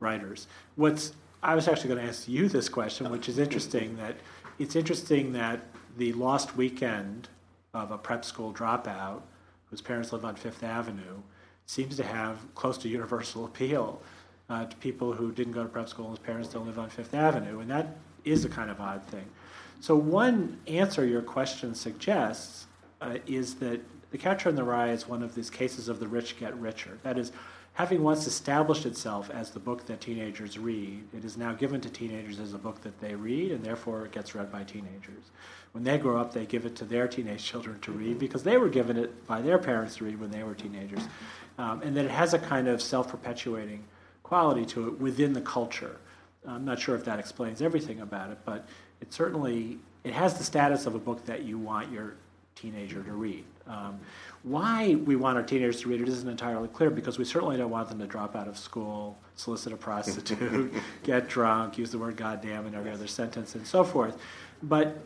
writers. 0.00 0.48
What's 0.74 1.14
I 1.40 1.54
was 1.54 1.68
actually 1.68 1.90
going 1.90 2.00
to 2.00 2.08
ask 2.08 2.26
you 2.26 2.48
this 2.48 2.68
question, 2.68 3.08
which 3.10 3.28
is 3.28 3.38
interesting 3.38 3.96
that 3.98 4.16
it's 4.58 4.74
interesting 4.74 5.32
that 5.34 5.60
the 5.96 6.12
lost 6.14 6.56
weekend 6.56 7.28
of 7.72 7.92
a 7.92 7.98
prep 7.98 8.24
school 8.24 8.52
dropout 8.52 9.20
whose 9.70 9.80
parents 9.80 10.12
live 10.12 10.24
on 10.24 10.34
Fifth 10.34 10.64
Avenue 10.64 11.22
seems 11.66 11.96
to 11.98 12.02
have 12.02 12.38
close 12.56 12.76
to 12.78 12.88
universal 12.88 13.44
appeal 13.44 14.02
uh, 14.50 14.64
to 14.64 14.76
people 14.78 15.12
who 15.12 15.30
didn't 15.30 15.52
go 15.52 15.62
to 15.62 15.68
prep 15.68 15.88
school 15.88 16.06
and 16.06 16.18
whose 16.18 16.26
parents 16.26 16.48
don't 16.48 16.66
live 16.66 16.80
on 16.80 16.90
Fifth 16.90 17.14
Avenue, 17.14 17.60
and 17.60 17.70
that 17.70 17.96
is 18.24 18.44
a 18.44 18.48
kind 18.48 18.72
of 18.72 18.80
odd 18.80 19.04
thing. 19.04 19.26
So 19.78 19.94
one 19.94 20.58
answer 20.66 21.06
your 21.06 21.22
question 21.22 21.76
suggests 21.76 22.66
uh, 23.00 23.16
is 23.26 23.56
that 23.56 23.80
The 24.10 24.18
Catcher 24.18 24.48
in 24.48 24.56
the 24.56 24.64
Rye 24.64 24.90
is 24.90 25.08
one 25.08 25.22
of 25.22 25.34
these 25.34 25.50
cases 25.50 25.88
of 25.88 26.00
the 26.00 26.08
rich 26.08 26.38
get 26.38 26.58
richer. 26.58 26.98
That 27.02 27.18
is, 27.18 27.32
having 27.74 28.02
once 28.02 28.26
established 28.26 28.86
itself 28.86 29.30
as 29.30 29.50
the 29.50 29.58
book 29.58 29.86
that 29.86 30.00
teenagers 30.00 30.58
read, 30.58 31.04
it 31.16 31.24
is 31.24 31.36
now 31.36 31.52
given 31.52 31.80
to 31.80 31.90
teenagers 31.90 32.38
as 32.38 32.54
a 32.54 32.58
book 32.58 32.80
that 32.82 33.00
they 33.00 33.14
read, 33.14 33.52
and 33.52 33.64
therefore 33.64 34.04
it 34.04 34.12
gets 34.12 34.34
read 34.34 34.50
by 34.50 34.62
teenagers. 34.62 35.30
When 35.72 35.82
they 35.82 35.98
grow 35.98 36.20
up, 36.20 36.32
they 36.32 36.46
give 36.46 36.66
it 36.66 36.76
to 36.76 36.84
their 36.84 37.08
teenage 37.08 37.44
children 37.44 37.80
to 37.80 37.90
read 37.90 38.20
because 38.20 38.44
they 38.44 38.58
were 38.58 38.68
given 38.68 38.96
it 38.96 39.26
by 39.26 39.40
their 39.40 39.58
parents 39.58 39.96
to 39.96 40.04
read 40.04 40.20
when 40.20 40.30
they 40.30 40.44
were 40.44 40.54
teenagers. 40.54 41.02
Um, 41.58 41.82
and 41.82 41.96
that 41.96 42.04
it 42.04 42.10
has 42.12 42.32
a 42.32 42.38
kind 42.38 42.68
of 42.68 42.80
self 42.80 43.08
perpetuating 43.08 43.84
quality 44.22 44.64
to 44.66 44.88
it 44.88 45.00
within 45.00 45.32
the 45.32 45.40
culture. 45.40 45.96
I'm 46.46 46.64
not 46.64 46.78
sure 46.78 46.94
if 46.94 47.04
that 47.06 47.18
explains 47.18 47.62
everything 47.62 48.00
about 48.00 48.30
it, 48.30 48.38
but 48.44 48.66
it 49.00 49.12
certainly 49.12 49.78
it 50.04 50.12
has 50.12 50.34
the 50.34 50.44
status 50.44 50.86
of 50.86 50.94
a 50.94 50.98
book 50.98 51.24
that 51.26 51.42
you 51.42 51.58
want 51.58 51.90
your 51.90 52.14
teenager 52.54 53.02
to 53.02 53.12
read. 53.12 53.44
Um, 53.66 53.98
why 54.42 54.94
we 54.94 55.16
want 55.16 55.36
our 55.36 55.42
teenagers 55.42 55.80
to 55.82 55.88
read 55.88 56.00
it 56.00 56.08
isn't 56.08 56.28
entirely 56.28 56.68
clear 56.68 56.90
because 56.90 57.18
we 57.18 57.24
certainly 57.24 57.56
don't 57.56 57.70
want 57.70 57.88
them 57.88 57.98
to 57.98 58.06
drop 58.06 58.36
out 58.36 58.46
of 58.46 58.58
school, 58.58 59.16
solicit 59.36 59.72
a 59.72 59.76
prostitute, 59.76 60.72
get 61.02 61.28
drunk, 61.28 61.78
use 61.78 61.90
the 61.90 61.98
word 61.98 62.16
goddamn 62.16 62.66
in 62.66 62.74
every 62.74 62.90
other 62.90 63.06
sentence, 63.06 63.54
and 63.54 63.66
so 63.66 63.82
forth. 63.84 64.18
But 64.62 64.98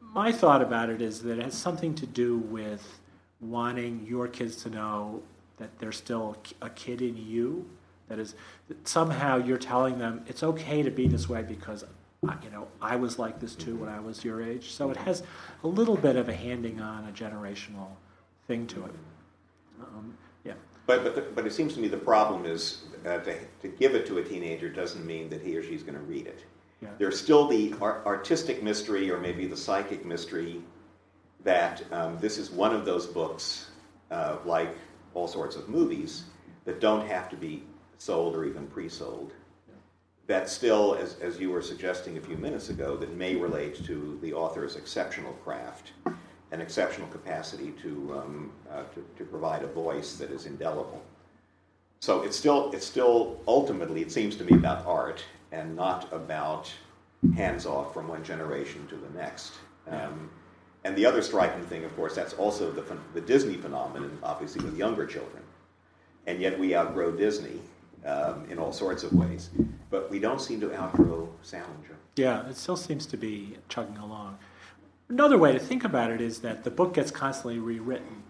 my 0.00 0.30
thought 0.30 0.62
about 0.62 0.90
it 0.90 1.00
is 1.00 1.22
that 1.22 1.38
it 1.38 1.44
has 1.44 1.54
something 1.54 1.94
to 1.94 2.06
do 2.06 2.38
with 2.38 3.00
wanting 3.40 4.06
your 4.06 4.28
kids 4.28 4.56
to 4.62 4.70
know 4.70 5.22
that 5.56 5.70
there's 5.78 5.96
still 5.96 6.36
a 6.60 6.70
kid 6.70 7.00
in 7.00 7.16
you. 7.16 7.68
That 8.08 8.18
is, 8.18 8.34
that 8.68 8.86
somehow 8.86 9.38
you're 9.38 9.56
telling 9.56 9.98
them 9.98 10.22
it's 10.26 10.42
okay 10.42 10.82
to 10.82 10.90
be 10.90 11.08
this 11.08 11.28
way 11.28 11.42
because 11.42 11.84
you 12.22 12.50
know, 12.50 12.68
I 12.80 12.96
was 12.96 13.18
like 13.18 13.40
this 13.40 13.54
too 13.54 13.76
when 13.76 13.88
I 13.88 13.98
was 13.98 14.24
your 14.24 14.42
age. 14.42 14.72
So 14.72 14.90
it 14.90 14.96
has 14.96 15.22
a 15.64 15.66
little 15.66 15.96
bit 15.96 16.16
of 16.16 16.28
a 16.28 16.34
handing 16.34 16.80
on, 16.80 17.08
a 17.08 17.12
generational 17.12 17.88
thing 18.46 18.66
to 18.68 18.84
it. 18.84 18.92
Um, 19.80 20.16
yeah. 20.44 20.52
But, 20.86 21.02
but, 21.02 21.14
the, 21.16 21.22
but 21.22 21.46
it 21.46 21.52
seems 21.52 21.74
to 21.74 21.80
me 21.80 21.88
the 21.88 21.96
problem 21.96 22.46
is 22.46 22.82
uh, 23.04 23.18
to, 23.18 23.38
to 23.62 23.68
give 23.68 23.94
it 23.94 24.06
to 24.06 24.18
a 24.18 24.24
teenager 24.24 24.68
doesn't 24.68 25.04
mean 25.04 25.28
that 25.30 25.42
he 25.42 25.56
or 25.56 25.62
she's 25.62 25.82
going 25.82 25.94
to 25.94 26.04
read 26.04 26.26
it. 26.26 26.44
Yeah. 26.80 26.90
There's 26.98 27.20
still 27.20 27.48
the 27.48 27.74
artistic 27.80 28.62
mystery 28.62 29.10
or 29.10 29.18
maybe 29.18 29.46
the 29.46 29.56
psychic 29.56 30.04
mystery 30.04 30.60
that 31.42 31.82
um, 31.92 32.18
this 32.20 32.38
is 32.38 32.50
one 32.50 32.72
of 32.74 32.84
those 32.84 33.06
books, 33.06 33.70
uh, 34.12 34.36
like 34.44 34.76
all 35.14 35.26
sorts 35.26 35.56
of 35.56 35.68
movies, 35.68 36.24
that 36.64 36.80
don't 36.80 37.06
have 37.06 37.28
to 37.30 37.36
be 37.36 37.64
sold 37.98 38.36
or 38.36 38.44
even 38.44 38.66
pre 38.68 38.88
sold 38.88 39.32
that 40.32 40.48
still, 40.48 40.94
as, 40.94 41.18
as 41.20 41.38
you 41.38 41.50
were 41.50 41.60
suggesting 41.60 42.16
a 42.16 42.20
few 42.22 42.38
minutes 42.38 42.70
ago, 42.70 42.96
that 42.96 43.14
may 43.14 43.34
relate 43.36 43.84
to 43.84 44.18
the 44.22 44.32
author's 44.32 44.76
exceptional 44.76 45.34
craft 45.44 45.92
and 46.50 46.62
exceptional 46.62 47.06
capacity 47.08 47.72
to, 47.82 48.14
um, 48.16 48.50
uh, 48.70 48.82
to, 48.94 49.04
to, 49.18 49.24
provide 49.24 49.62
a 49.62 49.66
voice 49.66 50.16
that 50.16 50.30
is 50.30 50.46
indelible. 50.46 51.02
So 52.00 52.22
it's 52.22 52.34
still, 52.34 52.70
it's 52.72 52.86
still 52.86 53.42
ultimately, 53.46 54.00
it 54.00 54.10
seems 54.10 54.34
to 54.36 54.44
me, 54.44 54.56
about 54.56 54.86
art 54.86 55.22
and 55.52 55.76
not 55.76 56.10
about 56.14 56.72
hands 57.36 57.66
off 57.66 57.92
from 57.92 58.08
one 58.08 58.24
generation 58.24 58.86
to 58.86 58.96
the 58.96 59.10
next. 59.10 59.52
Um, 59.86 60.30
and 60.84 60.96
the 60.96 61.04
other 61.04 61.20
striking 61.20 61.66
thing, 61.66 61.84
of 61.84 61.94
course, 61.94 62.14
that's 62.14 62.32
also 62.32 62.72
the, 62.72 62.96
the 63.12 63.20
Disney 63.20 63.58
phenomenon, 63.58 64.18
obviously, 64.22 64.64
with 64.64 64.78
younger 64.78 65.04
children. 65.04 65.42
And 66.26 66.40
yet 66.40 66.58
we 66.58 66.74
outgrow 66.74 67.12
Disney 67.12 67.60
um, 68.06 68.46
in 68.50 68.58
all 68.58 68.72
sorts 68.72 69.02
of 69.02 69.12
ways. 69.12 69.50
But 69.90 70.10
we 70.10 70.18
don't 70.18 70.40
seem 70.40 70.60
to 70.60 70.74
outgrow 70.74 71.28
Salinger. 71.42 71.96
Yeah, 72.16 72.48
it 72.48 72.56
still 72.56 72.76
seems 72.76 73.06
to 73.06 73.16
be 73.16 73.56
chugging 73.68 73.96
along. 73.98 74.38
Another 75.08 75.38
way 75.38 75.52
to 75.52 75.58
think 75.58 75.84
about 75.84 76.10
it 76.10 76.20
is 76.20 76.40
that 76.40 76.64
the 76.64 76.70
book 76.70 76.94
gets 76.94 77.10
constantly 77.10 77.58
rewritten. 77.58 78.22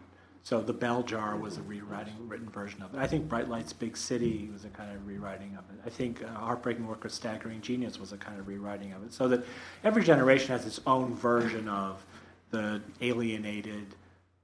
So 0.45 0.61
the 0.61 0.73
Bell 0.73 1.05
Jar 1.05 1.37
was 1.37 1.57
a 1.57 1.63
rewriting, 1.63 2.15
written 2.27 2.49
version 2.49 2.83
of 2.83 2.93
it. 2.93 2.99
I 2.99 3.07
think 3.07 3.29
Bright 3.29 3.49
Lights 3.49 3.73
Big 3.73 3.97
City 3.97 4.51
was 4.53 4.65
a 4.65 4.69
kind 4.69 4.91
of 4.95 5.07
rewriting 5.07 5.57
of 5.57 5.65
it. 5.73 5.81
I 5.87 5.91
think 5.91 6.25
uh, 6.25 6.27
Heartbreaking 6.27 6.85
Work 6.87 7.05
of 7.05 7.13
Staggering 7.13 7.61
Genius 7.61 8.01
was 8.01 8.13
a 8.13 8.17
kind 8.17 8.41
of 8.41 8.49
rewriting 8.49 8.93
of 8.93 9.05
it. 9.05 9.13
So 9.13 9.29
that 9.29 9.45
every 9.85 10.03
generation 10.03 10.49
has 10.49 10.67
its 10.67 10.81
own 10.85 11.15
version 11.15 11.69
of 11.69 12.05
the 12.51 12.83
alienated 13.01 13.95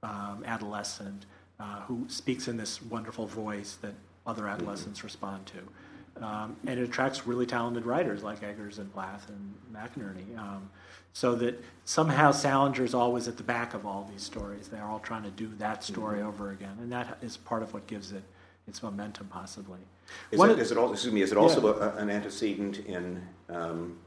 um, 0.01 0.43
adolescent 0.45 1.25
uh, 1.59 1.81
who 1.81 2.05
speaks 2.07 2.47
in 2.47 2.55
this 2.55 2.81
wonderful 2.81 3.27
voice 3.27 3.77
that 3.81 3.93
other 4.29 4.47
adolescents 4.47 5.03
respond 5.03 5.45
to. 5.47 6.23
Um, 6.25 6.55
and 6.67 6.79
it 6.79 6.83
attracts 6.83 7.25
really 7.25 7.45
talented 7.45 7.85
writers 7.85 8.23
like 8.23 8.43
Eggers 8.43 8.77
and 8.77 8.91
Plath 8.93 9.29
and 9.29 9.53
McInerney. 9.73 10.37
Um, 10.37 10.69
so 11.13 11.35
that 11.35 11.61
somehow 11.85 12.31
Salinger 12.31 12.83
is 12.83 12.93
always 12.93 13.27
at 13.27 13.37
the 13.37 13.43
back 13.43 13.73
of 13.73 13.85
all 13.85 14.09
these 14.11 14.21
stories. 14.21 14.67
They're 14.67 14.85
all 14.85 14.99
trying 14.99 15.23
to 15.23 15.31
do 15.31 15.49
that 15.57 15.83
story 15.83 16.19
mm-hmm. 16.19 16.27
over 16.27 16.51
again, 16.51 16.77
and 16.79 16.91
that 16.91 17.17
is 17.21 17.35
part 17.37 17.63
of 17.63 17.73
what 17.73 17.87
gives 17.87 18.11
it 18.11 18.23
its 18.67 18.83
momentum, 18.83 19.27
possibly. 19.27 19.79
Is, 20.31 20.41
it, 20.41 20.59
is 20.59 20.71
it, 20.71 20.77
all, 20.77 20.91
excuse 20.91 21.13
me, 21.13 21.21
is 21.21 21.31
it 21.31 21.37
also 21.37 21.77
yeah. 21.77 21.91
a, 21.95 21.97
an 21.97 22.09
antecedent 22.09 22.79
in 22.85 23.21
um, 23.49 23.97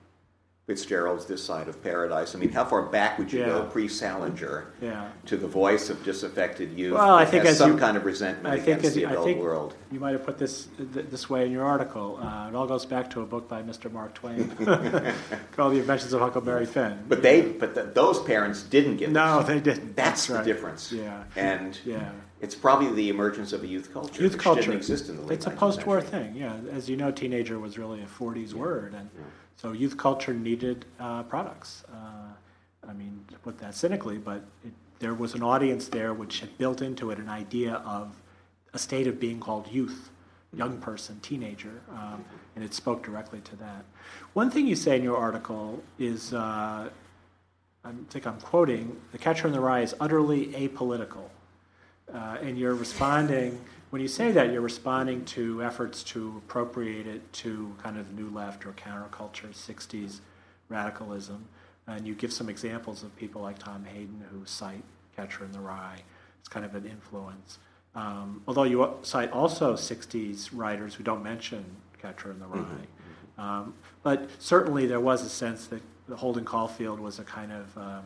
Fitzgerald's 0.67 1.27
This 1.27 1.43
Side 1.43 1.67
of 1.67 1.83
Paradise. 1.83 2.37
I 2.37 2.39
mean, 2.39 2.51
how 2.51 2.65
far 2.65 2.83
back 2.83 3.19
would 3.19 3.33
you 3.33 3.41
yeah. 3.41 3.47
go 3.47 3.65
pre-Salinger 3.65 4.73
yeah. 4.81 5.09
to 5.27 5.37
the 5.37 5.49
voice 5.49 5.91
of 5.91 6.05
disaffected 6.05 6.79
youth? 6.79 6.95
Well, 6.95 7.17
I 7.17 7.25
think 7.25 7.45
has 7.45 7.59
some 7.59 7.73
you, 7.73 7.79
kind 7.79 7.97
of 7.97 8.05
resentment 8.05 8.55
I 8.55 8.61
think 8.61 8.79
against 8.79 8.95
the 8.95 9.05
adult 9.05 9.37
world. 9.39 9.75
You 9.91 9.99
might 9.99 10.13
have 10.13 10.25
put 10.25 10.39
this 10.39 10.69
this 10.79 11.29
way 11.29 11.47
in 11.47 11.51
your 11.51 11.65
article. 11.65 12.17
Uh, 12.23 12.49
it 12.49 12.55
all 12.55 12.69
goes 12.69 12.87
back 12.87 13.11
to 13.11 13.23
a 13.23 13.27
book 13.27 13.49
by 13.49 13.61
Mr. 13.61 13.91
Mark 13.91 14.15
Twain 14.15 14.51
called 15.53 15.75
"The 15.75 15.81
Adventures 15.81 16.13
of 16.13 16.21
Huckleberry 16.21 16.67
Finn." 16.67 17.07
But 17.09 17.23
they, 17.23 17.43
but 17.43 17.75
the, 17.75 17.83
those 17.83 18.21
parents 18.21 18.63
didn't 18.63 18.99
get. 18.99 19.11
No, 19.11 19.39
this. 19.39 19.49
they 19.49 19.61
didn't. 19.61 19.97
That's, 19.97 20.29
That's 20.29 20.31
right. 20.31 20.45
the 20.45 20.53
difference. 20.53 20.93
Yeah, 20.93 21.25
and 21.35 21.79
yeah. 21.85 22.13
It's 22.41 22.57
probably 22.57 22.91
the 22.93 23.09
emergence 23.09 23.53
of 23.53 23.63
a 23.63 23.69
youth 23.69 23.93
culture. 23.93 24.21
Youth 24.21 24.37
culture 24.37 24.63
didn't 24.63 24.77
exist 24.77 25.09
in 25.09 25.15
the 25.15 25.23
late 25.23 25.37
It's 25.37 25.47
a 25.47 25.51
post-war 25.51 26.01
thing. 26.01 26.35
Yeah, 26.35 26.57
as 26.73 26.91
you 26.91 26.97
know, 26.97 27.13
teenager 27.13 27.61
was 27.61 27.79
really 27.79 28.03
a 28.03 28.07
'40s 28.07 28.53
yeah. 28.53 28.59
word, 28.59 28.95
and 28.95 29.11
yeah. 29.15 29.23
So 29.57 29.73
youth 29.73 29.97
culture 29.97 30.35
needed 30.35 30.85
uh, 30.99 31.23
products. 31.25 31.85
Uh, 31.93 32.89
I 32.89 32.93
mean, 32.93 33.25
to 33.31 33.39
put 33.39 33.59
that 33.59 33.75
cynically, 33.75 34.19
but 34.19 34.43
it, 34.65 34.73
there 34.99 35.15
was 35.15 35.35
an 35.35 35.43
audience 35.43 35.89
there 35.89 36.15
which 36.15 36.41
had 36.41 36.57
built 36.59 36.83
into 36.83 37.11
it 37.11 37.19
an 37.19 37.29
idea 37.29 37.75
of 37.85 38.21
a 38.75 38.79
state 38.79 39.07
of 39.07 39.21
being 39.21 39.39
called 39.39 39.69
youth, 39.71 40.11
young 40.55 40.79
person, 40.79 41.19
teenager, 41.21 41.81
um, 41.91 42.25
and 42.57 42.65
it 42.65 42.75
spoke 42.75 43.05
directly 43.05 43.41
to 43.41 43.57
that. 43.57 43.85
One 44.33 44.51
thing 44.51 44.67
you 44.67 44.77
say 44.77 44.97
in 44.97 45.03
your 45.03 45.17
article 45.17 45.83
is, 45.99 46.33
uh, 46.35 46.89
I 47.85 47.91
think 48.11 48.27
I'm 48.27 48.41
quoting, 48.41 49.01
"The 49.13 49.19
Catcher 49.19 49.47
in 49.47 49.53
the 49.53 49.61
Rye 49.61 49.83
is 49.83 49.95
utterly 50.01 50.49
apolitical." 50.49 51.29
Uh, 52.13 52.37
and 52.43 52.59
you're 52.59 52.75
responding, 52.75 53.59
when 53.93 54.01
you 54.01 54.09
say 54.09 54.33
that, 54.33 54.51
you're 54.51 54.63
responding 54.63 55.23
to 55.27 55.63
efforts 55.63 56.03
to 56.03 56.41
appropriate 56.47 57.07
it 57.07 57.31
to 57.35 57.77
kind 57.83 57.99
of 57.99 58.09
the 58.09 58.23
new 58.23 58.31
left 58.31 58.65
or 58.65 58.73
counterculture, 58.73 59.51
60s 59.53 60.21
radicalism. 60.71 61.47
And 61.87 62.07
you 62.07 62.15
give 62.15 62.33
some 62.33 62.49
examples 62.49 63.03
of 63.03 63.15
people 63.17 63.43
like 63.43 63.59
Tom 63.59 63.85
Hayden 63.85 64.25
who 64.31 64.47
cite 64.47 64.83
Catcher 65.15 65.45
in 65.45 65.53
the 65.53 65.61
Rye 65.61 65.99
as 66.41 66.49
kind 66.49 66.65
of 66.65 66.75
an 66.75 66.87
influence. 66.87 67.59
Um, 67.95 68.43
although 68.49 68.63
you 68.63 68.97
cite 69.03 69.31
also 69.31 69.75
60s 69.75 70.49
writers 70.55 70.95
who 70.95 71.05
don't 71.05 71.23
mention 71.23 71.63
Catcher 72.01 72.31
in 72.31 72.39
the 72.39 72.47
Rye. 72.47 72.61
Mm-hmm. 72.61 73.41
Um, 73.43 73.75
but 74.03 74.31
certainly 74.39 74.87
there 74.87 75.01
was 75.01 75.23
a 75.23 75.29
sense 75.29 75.67
that 75.67 75.83
Holden 76.17 76.47
Caulfield 76.47 76.99
was 76.99 77.19
a 77.19 77.25
kind 77.25 77.53
of 77.53 77.77
um, 77.77 78.05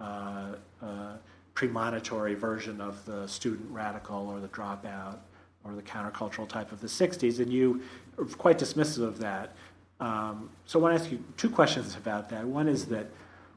uh, 0.00 0.46
uh, 0.82 1.12
premonitory 1.58 2.34
version 2.34 2.80
of 2.80 3.04
the 3.04 3.26
student 3.26 3.68
radical 3.72 4.28
or 4.28 4.38
the 4.38 4.46
dropout 4.46 5.18
or 5.64 5.74
the 5.74 5.82
countercultural 5.82 6.48
type 6.48 6.70
of 6.70 6.80
the 6.80 6.86
60s, 6.86 7.40
and 7.40 7.52
you 7.52 7.82
are 8.16 8.24
quite 8.26 8.60
dismissive 8.60 9.02
of 9.02 9.18
that. 9.18 9.56
Um, 9.98 10.50
so 10.66 10.78
I 10.78 10.82
want 10.82 10.96
to 10.96 11.02
ask 11.02 11.10
you 11.10 11.20
two 11.36 11.50
questions 11.50 11.96
about 11.96 12.28
that. 12.28 12.44
One 12.44 12.68
is 12.68 12.86
that 12.86 13.08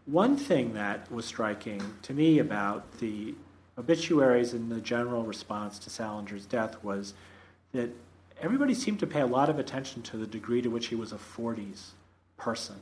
one 0.08 0.36
thing 0.36 0.74
that 0.74 1.12
was 1.12 1.25
striking 1.25 1.79
to 2.01 2.13
me 2.13 2.39
about 2.39 2.91
the 2.98 3.36
obituaries 3.77 4.53
and 4.53 4.72
the 4.72 4.81
general 4.81 5.22
response 5.22 5.77
to 5.77 5.91
Salinger's 5.91 6.48
death 6.48 6.84
was 6.84 7.13
that 7.72 7.91
everybody 8.41 8.74
seemed 8.74 9.00
to 9.01 9.05
pay 9.05 9.22
a 9.22 9.27
lot 9.27 9.48
of 9.48 9.60
attention 9.60 10.01
to 10.01 10.17
the 10.17 10.25
degree 10.25 10.63
to 10.63 10.70
which 10.70 10.88
he 10.88 10.96
was 10.96 11.12
a 11.12 11.17
40s 11.17 11.89
person. 12.36 12.77
Do 12.77 12.81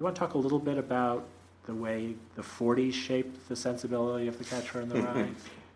you 0.00 0.04
want 0.04 0.16
to 0.16 0.20
talk 0.20 0.32
a 0.32 0.38
little 0.38 0.58
bit 0.58 0.78
about 0.78 1.26
the 1.66 1.74
way 1.74 2.14
the 2.34 2.42
40s 2.42 2.92
shaped 2.92 3.48
the 3.48 3.56
sensibility 3.56 4.28
of 4.28 4.38
the 4.38 4.44
catcher 4.44 4.80
in 4.80 4.88
the 4.88 5.02
rye? 5.02 5.28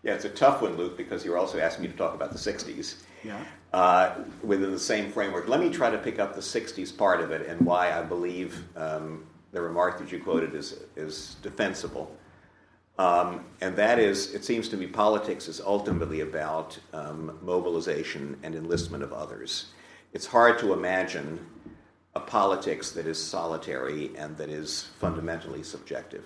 yeah, 0.02 0.14
it's 0.14 0.24
a 0.24 0.30
tough 0.30 0.62
one, 0.62 0.76
Luke, 0.76 0.96
because 0.96 1.24
you're 1.24 1.38
also 1.38 1.58
asking 1.58 1.84
me 1.84 1.90
to 1.90 1.96
talk 1.96 2.14
about 2.14 2.32
the 2.32 2.38
60s. 2.38 3.02
Yeah. 3.24 3.42
Uh, 3.72 4.14
within 4.42 4.70
the 4.70 4.78
same 4.78 5.12
framework. 5.12 5.46
Let 5.46 5.60
me 5.60 5.68
try 5.68 5.90
to 5.90 5.98
pick 5.98 6.18
up 6.18 6.34
the 6.34 6.40
60s 6.40 6.96
part 6.96 7.20
of 7.20 7.30
it 7.32 7.46
and 7.46 7.60
why 7.60 7.92
I 7.92 8.02
believe 8.02 8.64
um, 8.76 9.26
the 9.52 9.60
remark 9.60 9.98
that 9.98 10.10
you 10.10 10.20
quoted 10.20 10.54
is, 10.54 10.80
is 10.96 11.36
defensible. 11.42 12.16
Um, 12.98 13.44
and 13.60 13.76
that 13.76 13.98
is, 13.98 14.34
it 14.34 14.44
seems 14.44 14.68
to 14.70 14.76
me 14.76 14.86
politics 14.86 15.48
is 15.48 15.60
ultimately 15.60 16.20
about 16.20 16.78
um, 16.92 17.38
mobilization 17.42 18.36
and 18.42 18.54
enlistment 18.54 19.04
of 19.04 19.12
others. 19.12 19.66
It's 20.12 20.26
hard 20.26 20.58
to 20.60 20.72
imagine 20.72 21.44
a 22.18 22.20
politics 22.20 22.90
that 22.90 23.06
is 23.06 23.22
solitary 23.22 24.10
and 24.16 24.36
that 24.36 24.48
is 24.48 24.88
fundamentally 24.98 25.62
subjective. 25.62 26.24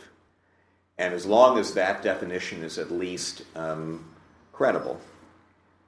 And 0.97 1.13
as 1.13 1.27
long 1.27 1.59
as 1.59 1.75
that 1.75 2.03
definition 2.03 2.63
is 2.63 2.79
at 2.79 2.91
least 2.91 3.43
um, 3.55 4.11
credible, 4.53 5.01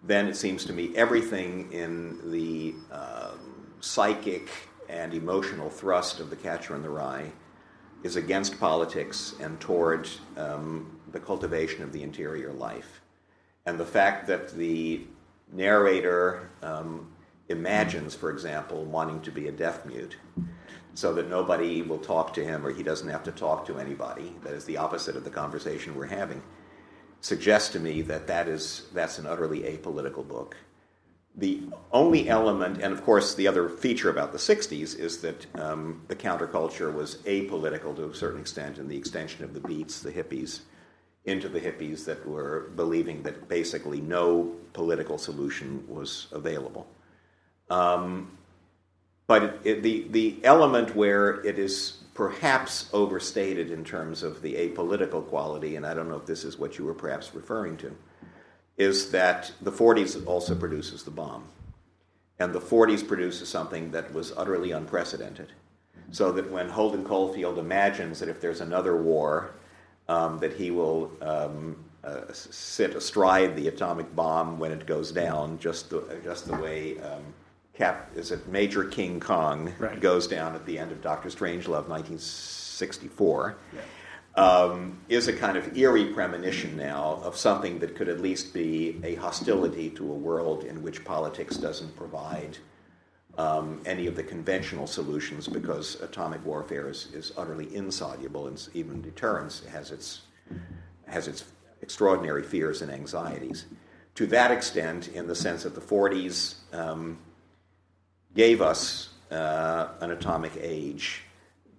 then 0.02 0.26
it 0.26 0.36
seems 0.36 0.64
to 0.66 0.72
me 0.72 0.94
everything 0.94 1.72
in 1.72 2.30
the 2.30 2.74
um, 2.92 3.72
psychic 3.80 4.50
and 4.88 5.14
emotional 5.14 5.70
thrust 5.70 6.20
of 6.20 6.28
The 6.28 6.36
Catcher 6.36 6.76
in 6.76 6.82
the 6.82 6.90
Rye 6.90 7.32
is 8.02 8.16
against 8.16 8.60
politics 8.60 9.34
and 9.40 9.58
toward 9.60 10.06
um, 10.36 11.00
the 11.12 11.20
cultivation 11.20 11.82
of 11.82 11.92
the 11.92 12.02
interior 12.02 12.52
life. 12.52 13.00
And 13.64 13.80
the 13.80 13.86
fact 13.86 14.26
that 14.26 14.54
the 14.54 15.00
narrator 15.50 16.50
um, 16.62 17.13
imagines, 17.48 18.14
for 18.14 18.30
example, 18.30 18.84
wanting 18.84 19.20
to 19.22 19.30
be 19.30 19.48
a 19.48 19.52
deaf 19.52 19.84
mute 19.84 20.16
so 20.94 21.12
that 21.12 21.28
nobody 21.28 21.82
will 21.82 21.98
talk 21.98 22.32
to 22.34 22.44
him 22.44 22.64
or 22.64 22.72
he 22.72 22.82
doesn't 22.82 23.08
have 23.08 23.24
to 23.24 23.32
talk 23.32 23.66
to 23.66 23.78
anybody, 23.78 24.34
that 24.42 24.54
is 24.54 24.64
the 24.64 24.76
opposite 24.76 25.16
of 25.16 25.24
the 25.24 25.30
conversation 25.30 25.94
we're 25.94 26.06
having, 26.06 26.42
suggests 27.20 27.70
to 27.70 27.80
me 27.80 28.00
that, 28.02 28.26
that 28.26 28.48
is, 28.48 28.86
that's 28.94 29.18
an 29.18 29.26
utterly 29.26 29.60
apolitical 29.60 30.26
book. 30.26 30.56
The 31.36 31.62
only 31.90 32.28
element, 32.28 32.80
and 32.80 32.92
of 32.92 33.02
course, 33.02 33.34
the 33.34 33.48
other 33.48 33.68
feature 33.68 34.08
about 34.08 34.30
the 34.30 34.38
60s 34.38 34.96
is 34.96 35.18
that 35.18 35.46
um, 35.56 36.02
the 36.06 36.14
counterculture 36.14 36.94
was 36.94 37.16
apolitical 37.24 37.94
to 37.96 38.08
a 38.08 38.14
certain 38.14 38.40
extent 38.40 38.78
in 38.78 38.86
the 38.86 38.96
extension 38.96 39.42
of 39.42 39.52
the 39.52 39.60
Beats, 39.60 40.00
the 40.00 40.12
hippies, 40.12 40.60
into 41.24 41.48
the 41.48 41.60
hippies 41.60 42.04
that 42.04 42.24
were 42.24 42.70
believing 42.76 43.22
that 43.24 43.48
basically 43.48 44.00
no 44.00 44.54
political 44.74 45.18
solution 45.18 45.82
was 45.88 46.28
available. 46.30 46.86
Um, 47.70 48.36
but 49.26 49.42
it, 49.42 49.60
it, 49.64 49.82
the, 49.82 50.06
the 50.10 50.44
element 50.44 50.94
where 50.94 51.44
it 51.46 51.58
is 51.58 51.98
perhaps 52.14 52.88
overstated 52.92 53.70
in 53.70 53.84
terms 53.84 54.22
of 54.22 54.42
the 54.42 54.54
apolitical 54.54 55.26
quality, 55.26 55.76
and 55.76 55.84
I 55.84 55.94
don't 55.94 56.08
know 56.08 56.16
if 56.16 56.26
this 56.26 56.44
is 56.44 56.58
what 56.58 56.78
you 56.78 56.84
were 56.84 56.94
perhaps 56.94 57.34
referring 57.34 57.76
to 57.78 57.96
is 58.76 59.10
that 59.12 59.52
the 59.60 59.70
40s 59.70 60.26
also 60.26 60.54
produces 60.54 61.04
the 61.04 61.10
bomb. 61.10 61.44
And 62.40 62.52
the 62.52 62.60
40s 62.60 63.06
produces 63.06 63.48
something 63.48 63.92
that 63.92 64.12
was 64.12 64.32
utterly 64.36 64.72
unprecedented. 64.72 65.52
So 66.10 66.32
that 66.32 66.50
when 66.50 66.68
Holden 66.68 67.04
Caulfield 67.04 67.58
imagines 67.58 68.18
that 68.18 68.28
if 68.28 68.40
there's 68.40 68.60
another 68.60 69.00
war, 69.00 69.54
um, 70.08 70.38
that 70.40 70.52
he 70.52 70.70
will 70.70 71.12
um, 71.22 71.76
uh, 72.02 72.22
sit 72.32 72.94
astride 72.94 73.56
the 73.56 73.68
atomic 73.68 74.14
bomb 74.14 74.58
when 74.58 74.72
it 74.72 74.86
goes 74.86 75.12
down, 75.12 75.58
just 75.58 75.90
the, 75.90 76.20
just 76.24 76.46
the 76.46 76.56
way 76.56 76.98
um, 77.00 77.22
Cap 77.74 78.10
is 78.14 78.30
it 78.30 78.46
Major 78.48 78.84
King 78.84 79.20
Kong 79.20 79.72
right. 79.78 80.00
goes 80.00 80.26
down 80.26 80.54
at 80.54 80.64
the 80.64 80.78
end 80.78 80.92
of 80.92 81.02
Doctor 81.02 81.28
Strangelove, 81.28 81.88
1964. 81.88 83.56
Yeah 83.74 83.80
um, 84.36 84.98
is 85.08 85.28
a 85.28 85.32
kind 85.32 85.56
of 85.56 85.76
eerie 85.76 86.12
premonition 86.12 86.76
now 86.76 87.20
of 87.22 87.36
something 87.36 87.78
that 87.78 87.94
could 87.94 88.08
at 88.08 88.20
least 88.20 88.52
be 88.52 89.00
a 89.04 89.14
hostility 89.14 89.90
to 89.90 90.10
a 90.10 90.14
world 90.14 90.64
in 90.64 90.82
which 90.82 91.04
politics 91.04 91.56
doesn't 91.56 91.94
provide 91.96 92.58
um, 93.38 93.80
any 93.86 94.06
of 94.06 94.16
the 94.16 94.22
conventional 94.22 94.86
solutions 94.86 95.46
because 95.48 96.00
atomic 96.00 96.44
warfare 96.44 96.88
is, 96.88 97.08
is 97.12 97.32
utterly 97.36 97.74
insoluble 97.74 98.46
and 98.46 98.68
even 98.74 99.00
deterrence 99.02 99.64
has 99.66 99.90
its, 99.90 100.22
has 101.06 101.28
its 101.28 101.44
extraordinary 101.82 102.42
fears 102.42 102.82
and 102.82 102.90
anxieties. 102.90 103.66
To 104.16 104.26
that 104.26 104.52
extent, 104.52 105.08
in 105.08 105.26
the 105.26 105.34
sense 105.34 105.64
that 105.64 105.74
the 105.74 105.80
40s 105.80 106.56
um, 106.72 107.18
gave 108.34 108.60
us 108.60 109.10
uh, 109.30 109.88
an 110.00 110.10
atomic 110.10 110.52
age 110.60 111.22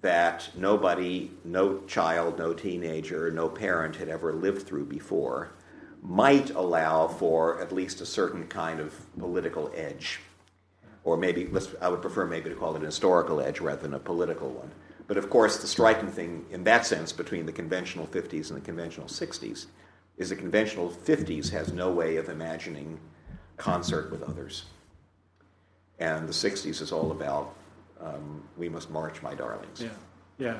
that 0.02 0.50
nobody, 0.56 1.32
no 1.44 1.80
child, 1.88 2.38
no 2.38 2.54
teenager, 2.54 3.32
no 3.32 3.50
parent 3.50 3.96
had 3.96 4.08
ever 4.08 4.34
lived 4.34 4.68
through 4.68 4.86
before, 4.86 5.52
might 6.02 6.52
allow 6.52 7.08
for 7.08 7.60
at 7.60 7.72
least 7.72 8.02
a 8.02 8.06
certain 8.06 8.46
kind 8.48 8.80
of 8.80 8.94
political 9.18 9.72
edge. 9.76 10.20
Or 11.04 11.18
maybe, 11.18 11.50
I 11.82 11.90
would 11.90 12.02
prefer 12.02 12.26
maybe 12.26 12.50
to 12.50 12.56
call 12.56 12.76
it 12.76 12.80
an 12.80 12.86
historical 12.86 13.42
edge 13.42 13.60
rather 13.60 13.82
than 13.82 13.94
a 13.96 14.00
political 14.00 14.50
one. 14.50 14.72
But 15.08 15.18
of 15.18 15.30
course, 15.30 15.58
the 15.58 15.68
striking 15.68 16.12
thing 16.12 16.46
in 16.52 16.64
that 16.64 16.86
sense 16.86 17.12
between 17.12 17.46
the 17.46 17.52
conventional 17.52 18.08
50s 18.08 18.50
and 18.50 18.58
the 18.58 18.66
conventional 18.66 19.08
60s 19.08 19.68
is 20.18 20.30
the 20.30 20.36
conventional 20.36 20.90
50s 20.90 21.52
has 21.52 21.74
no 21.74 21.92
way 21.92 22.18
of 22.18 22.30
imagining 22.30 23.00
concert 23.58 24.12
with 24.12 24.24
others. 24.24 24.66
And 26.00 26.28
the 26.28 26.34
60s 26.34 26.82
is 26.82 26.92
all 26.92 27.12
about 27.12 27.56
um, 28.02 28.44
we 28.58 28.70
must 28.70 28.90
march, 28.90 29.22
my 29.22 29.34
darlings. 29.34 29.82
Yeah, 29.82 29.90
yeah. 30.38 30.58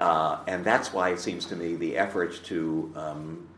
Uh, 0.00 0.38
and 0.46 0.64
that's 0.64 0.92
why 0.92 1.10
it 1.10 1.20
seems 1.20 1.46
to 1.46 1.56
me 1.56 1.74
the 1.74 1.96
effort 1.96 2.40
to 2.44 2.92
um, 2.96 3.48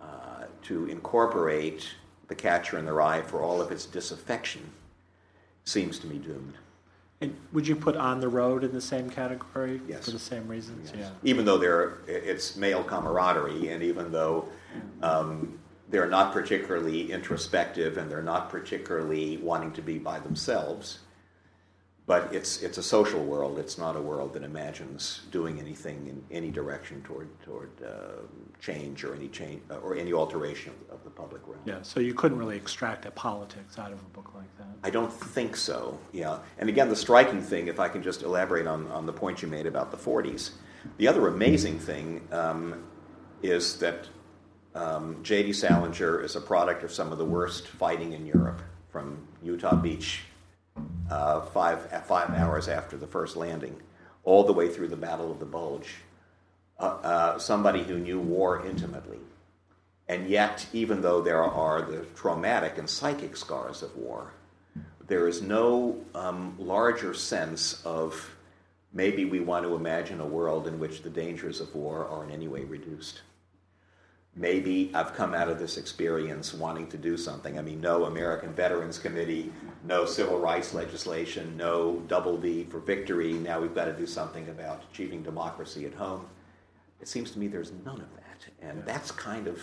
uh, 0.00 0.44
to 0.62 0.86
incorporate 0.86 1.88
the 2.28 2.34
catcher 2.34 2.78
in 2.78 2.84
the 2.84 2.92
rye 2.92 3.22
for 3.22 3.42
all 3.42 3.60
of 3.60 3.70
its 3.70 3.86
disaffection 3.86 4.62
seems 5.64 5.98
to 6.00 6.06
me 6.06 6.18
doomed. 6.18 6.54
And 7.20 7.36
would 7.52 7.66
you 7.66 7.76
put 7.76 7.96
on 7.96 8.20
the 8.20 8.28
road 8.28 8.64
in 8.64 8.72
the 8.72 8.80
same 8.80 9.08
category 9.08 9.80
yes. 9.88 10.04
for 10.04 10.10
the 10.10 10.18
same 10.18 10.46
reasons? 10.48 10.90
Yes. 10.94 11.10
Yeah. 11.22 11.30
Even 11.30 11.44
though 11.44 11.58
they're 11.58 11.98
it's 12.06 12.56
male 12.56 12.82
camaraderie, 12.82 13.68
and 13.68 13.82
even 13.82 14.10
though 14.10 14.48
um, 15.02 15.58
they're 15.88 16.08
not 16.08 16.32
particularly 16.32 17.12
introspective 17.12 17.96
and 17.96 18.10
they're 18.10 18.22
not 18.22 18.50
particularly 18.50 19.36
wanting 19.38 19.72
to 19.72 19.82
be 19.82 19.98
by 19.98 20.18
themselves, 20.18 21.00
but 22.06 22.34
it's 22.34 22.62
it's 22.62 22.76
a 22.76 22.82
social 22.82 23.24
world. 23.24 23.58
It's 23.58 23.78
not 23.78 23.96
a 23.96 24.00
world 24.00 24.34
that 24.34 24.42
imagines 24.42 25.22
doing 25.30 25.58
anything 25.58 26.06
in 26.06 26.22
any 26.30 26.50
direction 26.50 27.02
toward 27.02 27.28
toward 27.42 27.70
uh, 27.82 28.22
change 28.60 29.04
or 29.04 29.14
any 29.14 29.28
change 29.28 29.62
uh, 29.70 29.76
or 29.76 29.96
any 29.96 30.12
alteration 30.12 30.72
of, 30.90 30.96
of, 30.96 31.04
the 31.04 31.10
public 31.10 31.46
realm. 31.46 31.60
Yeah. 31.64 31.80
So 31.82 32.00
you 32.00 32.12
couldn't 32.12 32.38
really 32.38 32.56
extract 32.56 33.06
a 33.06 33.10
politics 33.10 33.78
out 33.78 33.92
of 33.92 34.00
a 34.00 34.08
book 34.12 34.34
like 34.34 34.54
that. 34.58 34.68
I 34.82 34.90
don't 34.90 35.12
think 35.12 35.56
so. 35.56 35.98
Yeah. 36.12 36.40
And 36.58 36.68
again, 36.68 36.90
the 36.90 36.96
striking 36.96 37.40
thing, 37.40 37.68
if 37.68 37.80
I 37.80 37.88
can 37.88 38.02
just 38.02 38.22
elaborate 38.22 38.66
on 38.66 38.86
on 38.88 39.06
the 39.06 39.12
point 39.12 39.40
you 39.40 39.48
made 39.48 39.66
about 39.66 39.90
the 39.90 39.96
'40s, 39.96 40.50
the 40.98 41.08
other 41.08 41.26
amazing 41.28 41.78
thing 41.78 42.26
um, 42.32 42.84
is 43.42 43.78
that 43.78 44.08
um, 44.74 45.18
J.D. 45.22 45.52
Salinger 45.52 46.20
is 46.20 46.36
a 46.36 46.40
product 46.40 46.82
of 46.82 46.92
some 46.92 47.12
of 47.12 47.18
the 47.18 47.24
worst 47.24 47.68
fighting 47.68 48.12
in 48.12 48.26
Europe, 48.26 48.60
from 48.90 49.26
Utah 49.42 49.76
Beach 49.76 50.22
uh, 51.10 51.40
five, 51.42 52.04
five 52.06 52.30
hours 52.30 52.68
after 52.68 52.96
the 52.96 53.06
first 53.06 53.36
landing, 53.36 53.76
all 54.24 54.44
the 54.44 54.52
way 54.52 54.68
through 54.68 54.88
the 54.88 54.96
Battle 54.96 55.30
of 55.30 55.38
the 55.38 55.44
Bulge. 55.44 55.94
Uh, 56.78 56.98
uh, 57.02 57.38
somebody 57.38 57.84
who 57.84 57.98
knew 57.98 58.18
war 58.18 58.66
intimately. 58.66 59.18
And 60.08 60.28
yet, 60.28 60.66
even 60.72 61.02
though 61.02 61.20
there 61.22 61.42
are 61.42 61.82
the 61.82 62.04
traumatic 62.16 62.78
and 62.78 62.90
psychic 62.90 63.36
scars 63.36 63.82
of 63.82 63.96
war, 63.96 64.32
there 65.06 65.28
is 65.28 65.40
no 65.40 65.96
um, 66.16 66.56
larger 66.58 67.14
sense 67.14 67.80
of 67.84 68.34
maybe 68.92 69.24
we 69.24 69.38
want 69.38 69.64
to 69.64 69.76
imagine 69.76 70.20
a 70.20 70.26
world 70.26 70.66
in 70.66 70.80
which 70.80 71.02
the 71.02 71.10
dangers 71.10 71.60
of 71.60 71.72
war 71.74 72.06
are 72.06 72.24
in 72.24 72.30
any 72.30 72.48
way 72.48 72.64
reduced 72.64 73.20
maybe 74.36 74.90
I've 74.94 75.14
come 75.14 75.34
out 75.34 75.48
of 75.48 75.58
this 75.58 75.76
experience 75.76 76.52
wanting 76.52 76.88
to 76.88 76.98
do 76.98 77.16
something. 77.16 77.58
I 77.58 77.62
mean, 77.62 77.80
no 77.80 78.04
American 78.04 78.52
Veterans 78.52 78.98
Committee, 78.98 79.52
no 79.84 80.04
civil 80.04 80.38
rights 80.38 80.74
legislation, 80.74 81.56
no 81.56 82.02
double 82.08 82.36
V 82.36 82.64
for 82.64 82.80
victory. 82.80 83.34
Now 83.34 83.60
we've 83.60 83.74
got 83.74 83.84
to 83.86 83.92
do 83.92 84.06
something 84.06 84.48
about 84.48 84.82
achieving 84.90 85.22
democracy 85.22 85.86
at 85.86 85.94
home. 85.94 86.26
It 87.00 87.08
seems 87.08 87.30
to 87.32 87.38
me 87.38 87.48
there's 87.48 87.72
none 87.84 88.00
of 88.00 88.08
that. 88.16 88.46
And 88.60 88.84
that's 88.84 89.10
kind 89.10 89.46
of 89.46 89.60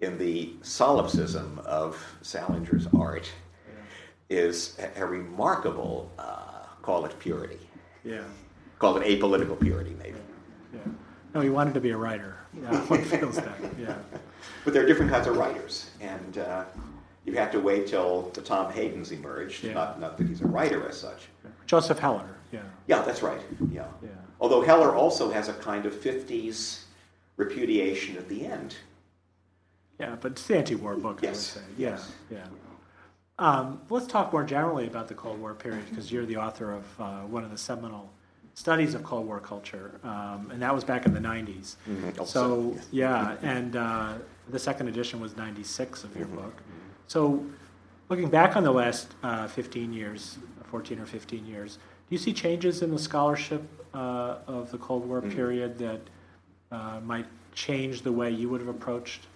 in 0.00 0.18
the 0.18 0.54
solipsism 0.62 1.60
of 1.64 2.02
Salinger's 2.22 2.86
art 2.98 3.30
is 4.28 4.78
a, 4.78 5.02
a 5.02 5.06
remarkable, 5.06 6.10
uh, 6.18 6.64
call 6.82 7.04
it 7.04 7.18
purity. 7.18 7.58
Yeah. 8.04 8.22
Call 8.78 8.96
it 8.96 9.06
apolitical 9.06 9.60
purity, 9.60 9.94
maybe. 9.98 10.18
Yeah. 10.72 10.92
No, 11.34 11.40
he 11.40 11.48
wanted 11.48 11.74
to 11.74 11.80
be 11.80 11.90
a 11.90 11.96
writer. 11.96 12.36
Yeah, 12.60 12.80
one 12.86 13.04
feels 13.04 13.36
that. 13.36 13.58
Yeah. 13.78 13.94
But 14.64 14.74
there 14.74 14.82
are 14.82 14.86
different 14.86 15.10
kinds 15.10 15.26
of 15.26 15.36
writers, 15.36 15.90
and 16.00 16.38
uh, 16.38 16.64
you 17.24 17.34
have 17.34 17.52
to 17.52 17.60
wait 17.60 17.86
till 17.86 18.30
the 18.34 18.40
Tom 18.40 18.72
Haydens 18.72 19.12
emerged. 19.12 19.64
Yeah. 19.64 19.74
Not, 19.74 20.00
not 20.00 20.18
that 20.18 20.26
he's 20.26 20.40
a 20.40 20.46
writer 20.46 20.88
as 20.88 20.98
such. 20.98 21.28
Joseph 21.66 21.98
Heller. 21.98 22.28
Yeah. 22.52 22.62
Yeah, 22.88 23.02
that's 23.02 23.22
right. 23.22 23.40
Yeah. 23.70 23.84
yeah. 24.02 24.08
Although 24.40 24.62
Heller 24.62 24.94
also 24.94 25.30
has 25.30 25.48
a 25.48 25.52
kind 25.54 25.86
of 25.86 25.94
'50s 25.94 26.84
repudiation 27.36 28.16
at 28.16 28.28
the 28.28 28.46
end. 28.46 28.74
Yeah, 30.00 30.16
but 30.20 30.32
it's 30.32 30.46
the 30.46 30.56
anti-war 30.56 30.96
book. 30.96 31.20
Yes. 31.22 31.56
I 31.56 31.60
would 31.60 31.68
say. 31.68 31.72
Yeah. 31.82 31.90
Yes. 31.90 32.12
Yeah. 32.30 32.46
Um, 33.38 33.80
let's 33.88 34.06
talk 34.06 34.32
more 34.32 34.44
generally 34.44 34.86
about 34.86 35.08
the 35.08 35.14
Cold 35.14 35.40
War 35.40 35.54
period 35.54 35.84
because 35.88 36.10
you're 36.12 36.26
the 36.26 36.36
author 36.36 36.72
of 36.72 37.00
uh, 37.00 37.20
one 37.20 37.44
of 37.44 37.50
the 37.50 37.56
seminal 37.56 38.10
studies 38.54 38.94
of 38.94 39.02
Cold 39.02 39.26
War 39.26 39.40
culture, 39.40 39.92
um, 40.04 40.50
and 40.52 40.60
that 40.62 40.74
was 40.74 40.84
back 40.84 41.06
in 41.06 41.14
the 41.14 41.20
90s. 41.20 41.76
Mm-hmm. 41.88 42.24
So, 42.24 42.76
yeah, 42.90 43.36
and 43.42 43.76
uh, 43.76 44.14
the 44.48 44.58
second 44.58 44.88
edition 44.88 45.20
was 45.20 45.36
96 45.36 46.04
of 46.04 46.16
your 46.16 46.26
mm-hmm. 46.26 46.36
book. 46.36 46.54
So, 47.06 47.44
looking 48.08 48.28
back 48.28 48.56
on 48.56 48.64
the 48.64 48.72
last 48.72 49.14
uh, 49.22 49.48
15 49.48 49.92
years, 49.92 50.38
14 50.70 50.98
or 51.00 51.06
15 51.06 51.46
years, 51.46 51.76
do 51.76 51.80
you 52.10 52.18
see 52.18 52.32
changes 52.32 52.82
in 52.82 52.90
the 52.90 52.98
scholarship 52.98 53.62
uh, 53.94 54.36
of 54.46 54.70
the 54.70 54.78
Cold 54.78 55.08
War 55.08 55.20
mm-hmm. 55.20 55.30
period 55.30 55.78
that 55.78 56.00
uh, 56.70 57.00
might 57.04 57.26
change 57.54 58.02
the 58.02 58.12
way 58.12 58.30
you 58.30 58.48
would 58.48 58.60
have 58.60 58.68
approached 58.68 59.26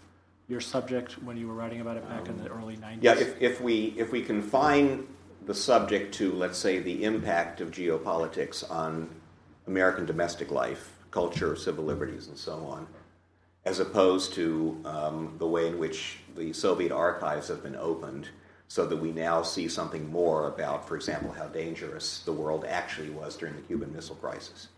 your 0.48 0.60
subject 0.60 1.12
when 1.22 1.36
you 1.36 1.48
were 1.48 1.54
writing 1.54 1.80
about 1.80 1.96
it 1.96 2.08
back 2.08 2.20
um, 2.20 2.26
in 2.28 2.44
the 2.44 2.50
early 2.50 2.76
90s? 2.76 2.98
Yeah, 3.00 3.12
if, 3.18 3.40
if, 3.40 3.60
we, 3.60 3.94
if 3.96 4.12
we 4.12 4.22
confine 4.22 5.06
the 5.46 5.54
subject 5.54 6.14
to, 6.14 6.32
let's 6.32 6.58
say, 6.58 6.78
the 6.78 7.04
impact 7.04 7.60
of 7.60 7.70
geopolitics 7.70 8.68
on 8.70 9.08
American 9.66 10.06
domestic 10.06 10.50
life, 10.50 10.92
culture, 11.10 11.56
civil 11.56 11.84
liberties, 11.84 12.28
and 12.28 12.36
so 12.36 12.54
on, 12.66 12.86
as 13.64 13.78
opposed 13.78 14.34
to 14.34 14.80
um, 14.84 15.34
the 15.38 15.46
way 15.46 15.68
in 15.68 15.78
which 15.78 16.18
the 16.36 16.52
Soviet 16.52 16.92
archives 16.92 17.48
have 17.48 17.62
been 17.62 17.76
opened 17.76 18.28
so 18.68 18.86
that 18.86 18.96
we 18.96 19.12
now 19.12 19.42
see 19.42 19.68
something 19.68 20.10
more 20.10 20.48
about, 20.48 20.88
for 20.88 20.96
example, 20.96 21.30
how 21.32 21.46
dangerous 21.46 22.20
the 22.20 22.32
world 22.32 22.64
actually 22.64 23.10
was 23.10 23.36
during 23.36 23.54
the 23.54 23.62
Cuban 23.62 23.92
Missile 23.94 24.16
Crisis. 24.16 24.68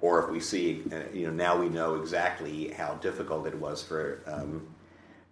Or 0.00 0.22
if 0.22 0.30
we 0.30 0.40
see, 0.40 0.82
uh, 0.92 1.12
you 1.12 1.26
know, 1.26 1.32
now 1.32 1.58
we 1.58 1.68
know 1.68 1.96
exactly 1.96 2.68
how 2.68 2.94
difficult 2.94 3.46
it 3.46 3.54
was 3.58 3.82
for 3.82 4.22
um, 4.26 4.66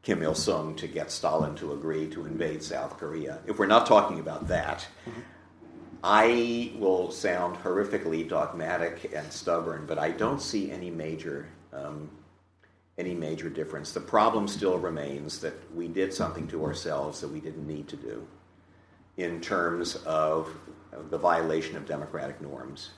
Kim 0.05 0.23
Il 0.23 0.35
sung 0.35 0.77
to 0.77 0.87
get 0.87 1.11
Stalin 1.11 1.55
to 1.57 1.73
agree 1.73 2.07
to 2.11 2.27
invade 2.27 2.63
South 2.63 2.99
Korea. 2.99 3.41
If 3.47 3.59
we're 3.59 3.67
not 3.67 3.87
talking 3.87 4.21
about 4.21 4.47
that. 4.49 4.87
I 6.07 6.73
will 6.79 7.11
sound 7.11 7.57
horrifically 7.57 8.29
dogmatic 8.29 9.11
and 9.15 9.33
stubborn, 9.33 9.87
but 9.87 9.99
I 9.99 10.11
don't 10.11 10.43
see 10.43 10.71
any 10.71 10.91
major 10.91 11.49
um, 11.73 12.11
any 12.99 13.15
major 13.15 13.49
difference. 13.49 13.93
The 13.93 14.01
problem 14.01 14.47
still 14.47 14.79
remains 14.79 15.41
that 15.41 15.55
we 15.75 15.89
did 15.89 16.13
something 16.13 16.47
to 16.49 16.65
ourselves 16.65 17.21
that 17.23 17.29
we 17.29 17.41
didn't 17.41 17.67
need 17.67 17.89
to 17.89 17.97
do 17.97 18.27
in 19.17 19.41
terms 19.41 19.97
of 20.05 20.49
the 21.11 21.19
violation 21.19 21.77
of 21.77 21.87
democratic 21.87 22.41
norms. 22.41 22.91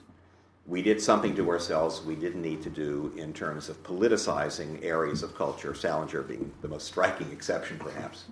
We 0.66 0.82
did 0.82 1.00
something 1.00 1.36
to 1.36 1.48
ourselves 1.48 2.02
we 2.02 2.16
didn't 2.16 2.42
need 2.42 2.60
to 2.62 2.70
do 2.70 3.12
in 3.16 3.32
terms 3.32 3.68
of 3.68 3.80
politicizing 3.84 4.84
areas 4.84 5.22
of 5.22 5.36
culture, 5.36 5.74
Salinger 5.74 6.22
being 6.22 6.52
the 6.60 6.68
most 6.68 6.88
striking 6.88 7.30
exception, 7.30 7.78
perhaps. 7.78 8.24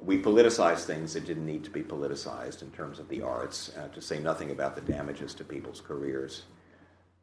We 0.00 0.22
politicized 0.22 0.84
things 0.84 1.14
that 1.14 1.26
didn't 1.26 1.46
need 1.46 1.64
to 1.64 1.70
be 1.70 1.82
politicized 1.82 2.62
in 2.62 2.70
terms 2.70 3.00
of 3.00 3.08
the 3.08 3.22
arts, 3.22 3.72
uh, 3.76 3.88
to 3.88 4.00
say 4.00 4.20
nothing 4.20 4.52
about 4.52 4.76
the 4.76 4.82
damages 4.82 5.34
to 5.34 5.44
people's 5.44 5.80
careers. 5.80 6.44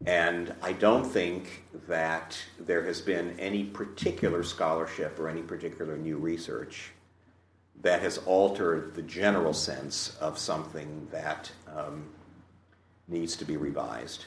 And 0.05 0.53
I 0.61 0.73
don't 0.73 1.05
think 1.05 1.63
that 1.87 2.37
there 2.59 2.83
has 2.83 2.99
been 2.99 3.39
any 3.39 3.63
particular 3.63 4.43
scholarship 4.43 5.17
or 5.17 5.29
any 5.29 5.43
particular 5.43 5.95
new 5.95 6.17
research 6.17 6.91
that 7.81 8.01
has 8.01 8.17
altered 8.19 8.95
the 8.95 9.01
general 9.01 9.53
sense 9.53 10.17
of 10.19 10.37
something 10.37 11.07
that 11.11 11.49
um, 11.73 12.05
needs 13.07 13.35
to 13.37 13.45
be 13.45 13.57
revised. 13.57 14.25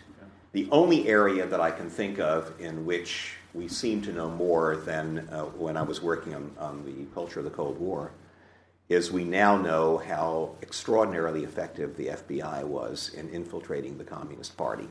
The 0.52 0.68
only 0.70 1.08
area 1.08 1.46
that 1.46 1.60
I 1.60 1.70
can 1.70 1.90
think 1.90 2.18
of 2.18 2.52
in 2.58 2.86
which 2.86 3.34
we 3.52 3.68
seem 3.68 4.00
to 4.02 4.12
know 4.12 4.30
more 4.30 4.76
than 4.76 5.28
uh, 5.30 5.44
when 5.44 5.76
I 5.76 5.82
was 5.82 6.00
working 6.00 6.34
on, 6.34 6.50
on 6.58 6.84
the 6.84 7.04
culture 7.14 7.40
of 7.40 7.44
the 7.44 7.50
Cold 7.50 7.78
War 7.78 8.12
is 8.88 9.10
we 9.10 9.24
now 9.24 9.56
know 9.56 9.98
how 9.98 10.54
extraordinarily 10.62 11.42
effective 11.44 11.96
the 11.96 12.06
FBI 12.06 12.64
was 12.64 13.10
in 13.14 13.28
infiltrating 13.30 13.98
the 13.98 14.04
Communist 14.04 14.56
Party. 14.56 14.88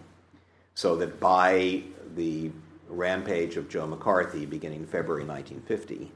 So 0.73 0.95
that 0.97 1.19
by 1.19 1.83
the 2.15 2.51
rampage 2.89 3.55
of 3.55 3.69
Joe 3.69 3.87
McCarthy 3.87 4.45
beginning 4.45 4.85
February 4.85 5.23
1950, 5.23 6.11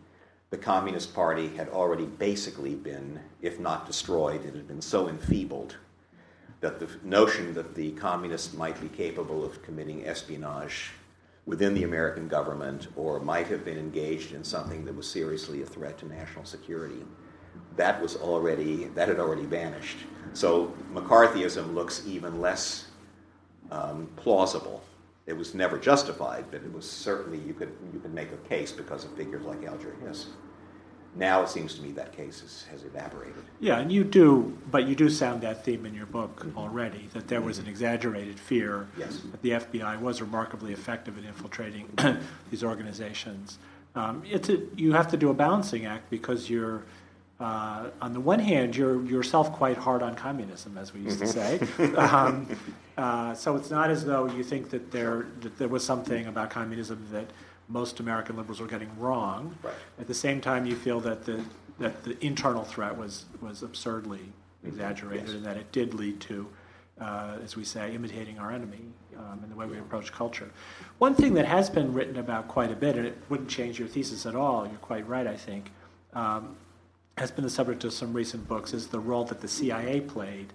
the 0.50 0.58
Communist 0.58 1.14
Party 1.14 1.48
had 1.50 1.70
already 1.70 2.06
basically 2.06 2.76
been, 2.76 3.20
if 3.42 3.60
not 3.60 3.86
destroyed, 3.86 4.44
it 4.46 4.56
had 4.56 4.68
been 4.68 4.82
so 4.82 5.08
enfeebled 5.08 5.78
that 6.62 6.80
the 6.80 6.90
notion 7.04 7.54
that 7.54 7.76
the 7.76 7.92
communists 7.92 8.54
might 8.54 8.80
be 8.82 8.90
capable 8.90 9.46
of 9.46 9.62
committing 9.62 10.06
espionage 10.06 10.92
within 11.46 11.74
the 11.74 11.84
American 11.84 12.28
government 12.28 12.88
or 12.96 13.20
might 13.20 13.48
have 13.48 13.64
been 13.64 13.78
engaged 13.78 14.34
in 14.34 14.44
something 14.44 14.86
that 14.86 14.96
was 14.96 15.10
seriously 15.10 15.62
a 15.62 15.66
threat 15.66 15.98
to 15.98 16.08
national 16.08 16.46
security 16.46 17.06
that 17.76 18.02
was 18.02 18.16
already 18.18 18.86
that 18.96 19.08
had 19.08 19.20
already 19.20 19.46
vanished 19.46 19.98
so 20.34 20.74
mccarthyism 20.94 21.74
looks 21.74 22.04
even 22.06 22.40
less 22.40 22.90
um, 23.72 24.10
plausible. 24.16 24.84
It 25.26 25.34
was 25.34 25.54
never 25.54 25.78
justified, 25.78 26.46
but 26.52 26.62
it 26.62 26.74
was 26.74 26.90
certainly 26.90 27.40
you 27.40 27.54
could 27.54 27.72
you 27.94 28.00
could 28.00 28.14
make 28.14 28.32
a 28.32 28.50
case 28.50 28.72
because 28.72 29.06
of 29.06 29.16
figures 29.16 29.44
like 29.46 29.64
Alger 29.64 29.96
Hiss. 30.04 30.28
Now 31.20 31.44
it 31.44 31.50
seems 31.50 31.76
to 31.76 31.82
me 31.82 31.92
that 31.92 32.14
case 32.14 32.42
is, 32.42 32.66
has 32.72 32.86
evaporated. 32.86 33.44
Yeah, 33.60 33.80
and 33.80 33.92
you 33.92 34.06
do, 34.06 34.58
but 34.72 34.88
you 34.88 34.96
do 34.96 35.10
sound 35.10 35.42
that 35.42 35.66
theme 35.66 35.86
in 35.86 35.94
your 35.94 36.06
book 36.06 36.40
mm-hmm. 36.40 36.58
already 36.58 37.10
that 37.14 37.28
there 37.28 37.42
was 37.42 37.60
an 37.60 37.68
exaggerated 37.68 38.40
fear 38.40 38.88
yes. 38.98 39.20
that 39.32 39.42
the 39.42 39.50
FBI 39.52 40.00
was 40.00 40.22
remarkably 40.22 40.72
effective 40.72 41.18
in 41.18 41.26
infiltrating 41.26 41.90
these 42.50 42.64
organizations. 42.64 43.60
Um, 43.96 44.24
it's 44.26 44.48
a, 44.48 44.60
you 44.78 44.94
have 44.94 45.10
to 45.10 45.18
do 45.18 45.30
a 45.30 45.34
balancing 45.34 45.86
act 45.86 46.10
because 46.10 46.50
you're 46.50 46.84
uh, 47.40 47.90
on 48.02 48.12
the 48.12 48.20
one 48.20 48.40
hand, 48.40 48.76
you're 48.76 49.02
yourself 49.06 49.54
quite 49.54 49.78
hard 49.78 50.04
on 50.04 50.14
communism, 50.14 50.78
as 50.78 50.94
we 50.94 51.00
used 51.00 51.20
to 51.20 51.26
mm-hmm. 51.26 51.86
say. 51.86 51.96
um, 51.96 52.48
uh, 52.98 53.34
so 53.34 53.56
it's 53.56 53.70
not 53.70 53.90
as 53.90 54.04
though 54.04 54.26
you 54.28 54.44
think 54.44 54.70
that 54.70 54.92
there 54.92 55.28
that 55.42 55.58
there 55.58 55.70
was 55.70 55.84
something 55.84 56.28
about 56.28 56.50
communism 56.50 57.06
that 57.12 57.30
most 57.70 58.00
American 58.00 58.36
liberals 58.36 58.60
were 58.60 58.68
getting 58.68 58.90
wrong. 59.00 59.56
Right. 59.64 59.74
At 60.00 60.08
the 60.08 60.14
same 60.14 60.42
time, 60.42 60.66
you 60.66 60.76
feel 60.76 61.00
that 61.02 61.24
the 61.24 61.44
that 61.78 62.04
the 62.04 62.18
internal 62.26 62.64
threat 62.64 62.98
was 62.98 63.26
was 63.42 63.64
absurdly 63.64 64.20
mm-hmm. 64.20 64.68
exaggerated, 64.68 65.28
yes. 65.28 65.36
and 65.36 65.46
that 65.46 65.56
it 65.56 65.72
did 65.72 65.94
lead 65.94 66.20
to, 66.22 66.48
uh, 67.00 67.38
as 67.44 67.56
we 67.56 67.64
say, 67.64 67.94
imitating 67.94 68.40
our 68.40 68.52
enemy 68.52 68.82
um, 69.18 69.40
in 69.44 69.50
the 69.50 69.56
way 69.56 69.66
we 69.66 69.78
approach 69.78 70.12
culture. 70.12 70.50
One 70.98 71.16
thing 71.16 71.34
that 71.36 71.46
has 71.46 71.70
been 71.70 71.94
written 71.94 72.18
about 72.18 72.48
quite 72.48 72.72
a 72.72 72.76
bit, 72.76 72.98
and 72.98 73.06
it 73.06 73.18
wouldn't 73.30 73.50
change 73.50 73.80
your 73.80 73.88
thesis 73.88 74.26
at 74.26 74.36
all. 74.36 74.68
You're 74.68 74.78
quite 74.78 75.08
right, 75.08 75.28
I 75.28 75.38
think. 75.38 75.72
Um, 76.14 76.58
has 77.18 77.32
been 77.32 77.44
the 77.44 77.50
subject 77.50 77.84
of 77.84 77.92
some 77.92 78.14
recent 78.14 78.48
books 78.48 78.74
is 78.74 78.88
the 78.88 79.00
role 79.00 79.26
that 79.26 79.42
the 79.42 79.48
CIA 79.48 80.00
played 80.00 80.54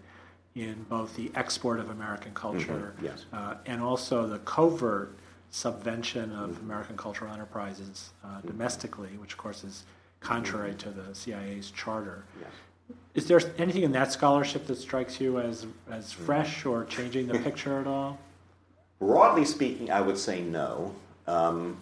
in 0.55 0.87
both 0.89 1.15
the 1.15 1.31
export 1.35 1.79
of 1.79 1.91
American 1.91 2.33
culture 2.33 2.95
mm-hmm. 2.97 3.05
yes. 3.05 3.27
uh, 3.33 3.57
and 3.67 3.83
also 3.83 4.27
the 4.27 4.39
covert 4.41 5.15
subvention 5.55 6.33
of. 6.33 6.59
American 6.61 6.97
cultural 6.97 7.33
enterprises 7.33 8.11
uh, 8.25 8.41
domestically, 8.45 9.11
which 9.19 9.33
of 9.33 9.39
course 9.39 9.63
is 9.63 9.85
contrary 10.19 10.75
to 10.75 10.91
the 10.91 11.15
CIA's 11.15 11.71
charter. 11.71 12.25
Yes. 12.41 12.51
Is 13.15 13.27
there 13.29 13.41
anything 13.57 13.85
in 13.85 13.93
that 13.93 14.11
scholarship 14.11 14.67
that 14.67 14.77
strikes 14.77 15.21
you 15.21 15.39
as, 15.39 15.67
as 15.89 16.13
fresh 16.13 16.67
or 16.67 16.85
changing 16.87 17.29
the 17.29 17.39
picture 17.39 17.79
at 17.79 17.87
all? 17.87 18.19
Broadly 18.99 19.45
speaking, 19.45 19.91
I 19.91 20.01
would 20.01 20.19
say 20.19 20.43
no. 20.43 20.95
Um, 21.29 21.77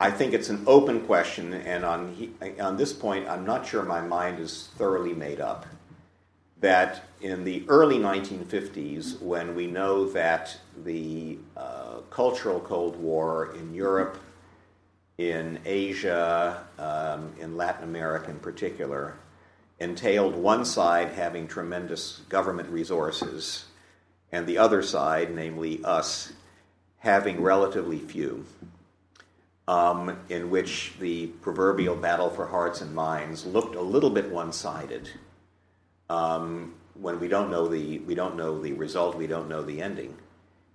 I 0.00 0.10
think 0.10 0.34
it's 0.34 0.48
an 0.48 0.64
open 0.66 1.06
question, 1.06 1.54
and 1.54 1.84
on, 1.84 2.14
he, 2.14 2.32
on 2.60 2.76
this 2.76 2.92
point, 2.92 3.28
I'm 3.28 3.46
not 3.46 3.64
sure 3.64 3.84
my 3.84 4.00
mind 4.00 4.40
is 4.40 4.70
thoroughly 4.76 5.14
made 5.14 5.40
up. 5.40 5.66
That 6.60 7.02
in 7.20 7.44
the 7.44 7.64
early 7.68 7.98
1950s, 7.98 9.20
when 9.20 9.54
we 9.54 9.66
know 9.66 10.08
that 10.10 10.56
the 10.84 11.38
uh, 11.56 12.00
cultural 12.10 12.60
Cold 12.60 12.96
War 12.96 13.54
in 13.54 13.74
Europe, 13.74 14.18
in 15.18 15.58
Asia, 15.64 16.64
um, 16.78 17.32
in 17.38 17.56
Latin 17.56 17.84
America 17.84 18.30
in 18.30 18.38
particular, 18.38 19.16
entailed 19.78 20.34
one 20.34 20.64
side 20.64 21.12
having 21.12 21.46
tremendous 21.46 22.20
government 22.28 22.68
resources, 22.70 23.66
and 24.32 24.46
the 24.46 24.58
other 24.58 24.82
side, 24.82 25.34
namely 25.34 25.82
us, 25.84 26.32
having 26.98 27.40
relatively 27.42 27.98
few 27.98 28.44
um, 29.66 30.18
in 30.28 30.50
which 30.50 30.94
the 31.00 31.26
proverbial 31.26 31.96
battle 31.96 32.30
for 32.30 32.46
hearts 32.46 32.80
and 32.80 32.94
minds 32.94 33.46
looked 33.46 33.74
a 33.74 33.80
little 33.80 34.10
bit 34.10 34.30
one-sided. 34.30 35.08
Um, 36.10 36.74
when 36.94 37.18
we 37.18 37.28
don't 37.28 37.50
know 37.50 37.66
the 37.66 37.98
we 38.00 38.14
don't 38.14 38.36
know 38.36 38.60
the 38.60 38.72
result, 38.72 39.16
we 39.16 39.26
don't 39.26 39.48
know 39.48 39.62
the 39.62 39.82
ending. 39.82 40.16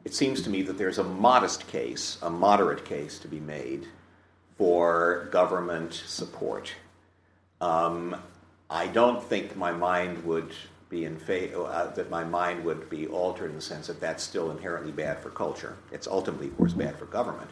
It 0.06 0.14
seems 0.14 0.42
to 0.44 0.50
me 0.50 0.62
that 0.64 0.78
there's 0.78 0.98
a 0.98 1.04
modest 1.04 1.68
case, 1.68 2.18
a 2.22 2.30
moderate 2.30 2.86
case 2.86 3.20
to 3.20 3.28
be 3.28 3.40
made 3.40 3.88
for 4.58 5.28
government 5.32 5.94
support. 5.94 6.74
Um, 7.62 8.16
I 8.70 8.88
don't 8.88 9.22
think 9.24 9.56
my 9.56 9.72
mind 9.72 10.24
would 10.26 10.54
be 10.90 11.06
in 11.06 11.18
favor 11.18 11.66
uh, 11.66 11.88
that 11.92 12.10
my 12.10 12.24
mind 12.24 12.64
would 12.66 12.90
be 12.90 13.08
altered 13.08 13.50
in 13.50 13.56
the 13.56 13.62
sense 13.62 13.88
that 13.88 14.00
that's 14.00 14.24
still 14.24 14.52
inherently 14.52 14.92
bad 14.92 15.20
for 15.20 15.30
culture. 15.30 15.78
It's 15.92 16.08
ultimately, 16.08 16.48
of 16.48 16.58
course, 16.58 16.74
bad 16.74 16.98
for 16.98 17.06
government. 17.06 17.50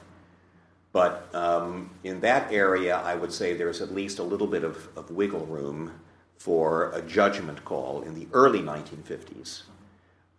But 0.92 1.34
um, 1.36 1.92
in 2.04 2.22
that 2.22 2.52
area, 2.52 2.98
I 2.98 3.16
would 3.16 3.32
say 3.32 3.54
there's 3.54 3.82
at 3.82 3.94
least 3.94 4.20
a 4.20 4.24
little 4.24 4.48
bit 4.48 4.63
of, 4.63 4.88
of 4.98 5.12
wiggle 5.12 5.46
room 5.46 5.92
for 6.38 6.91
a 6.91 7.02
judgment 7.02 7.65
call 7.65 8.02
in 8.02 8.13
the 8.13 8.28
early 8.34 8.60
1950s. 8.60 9.63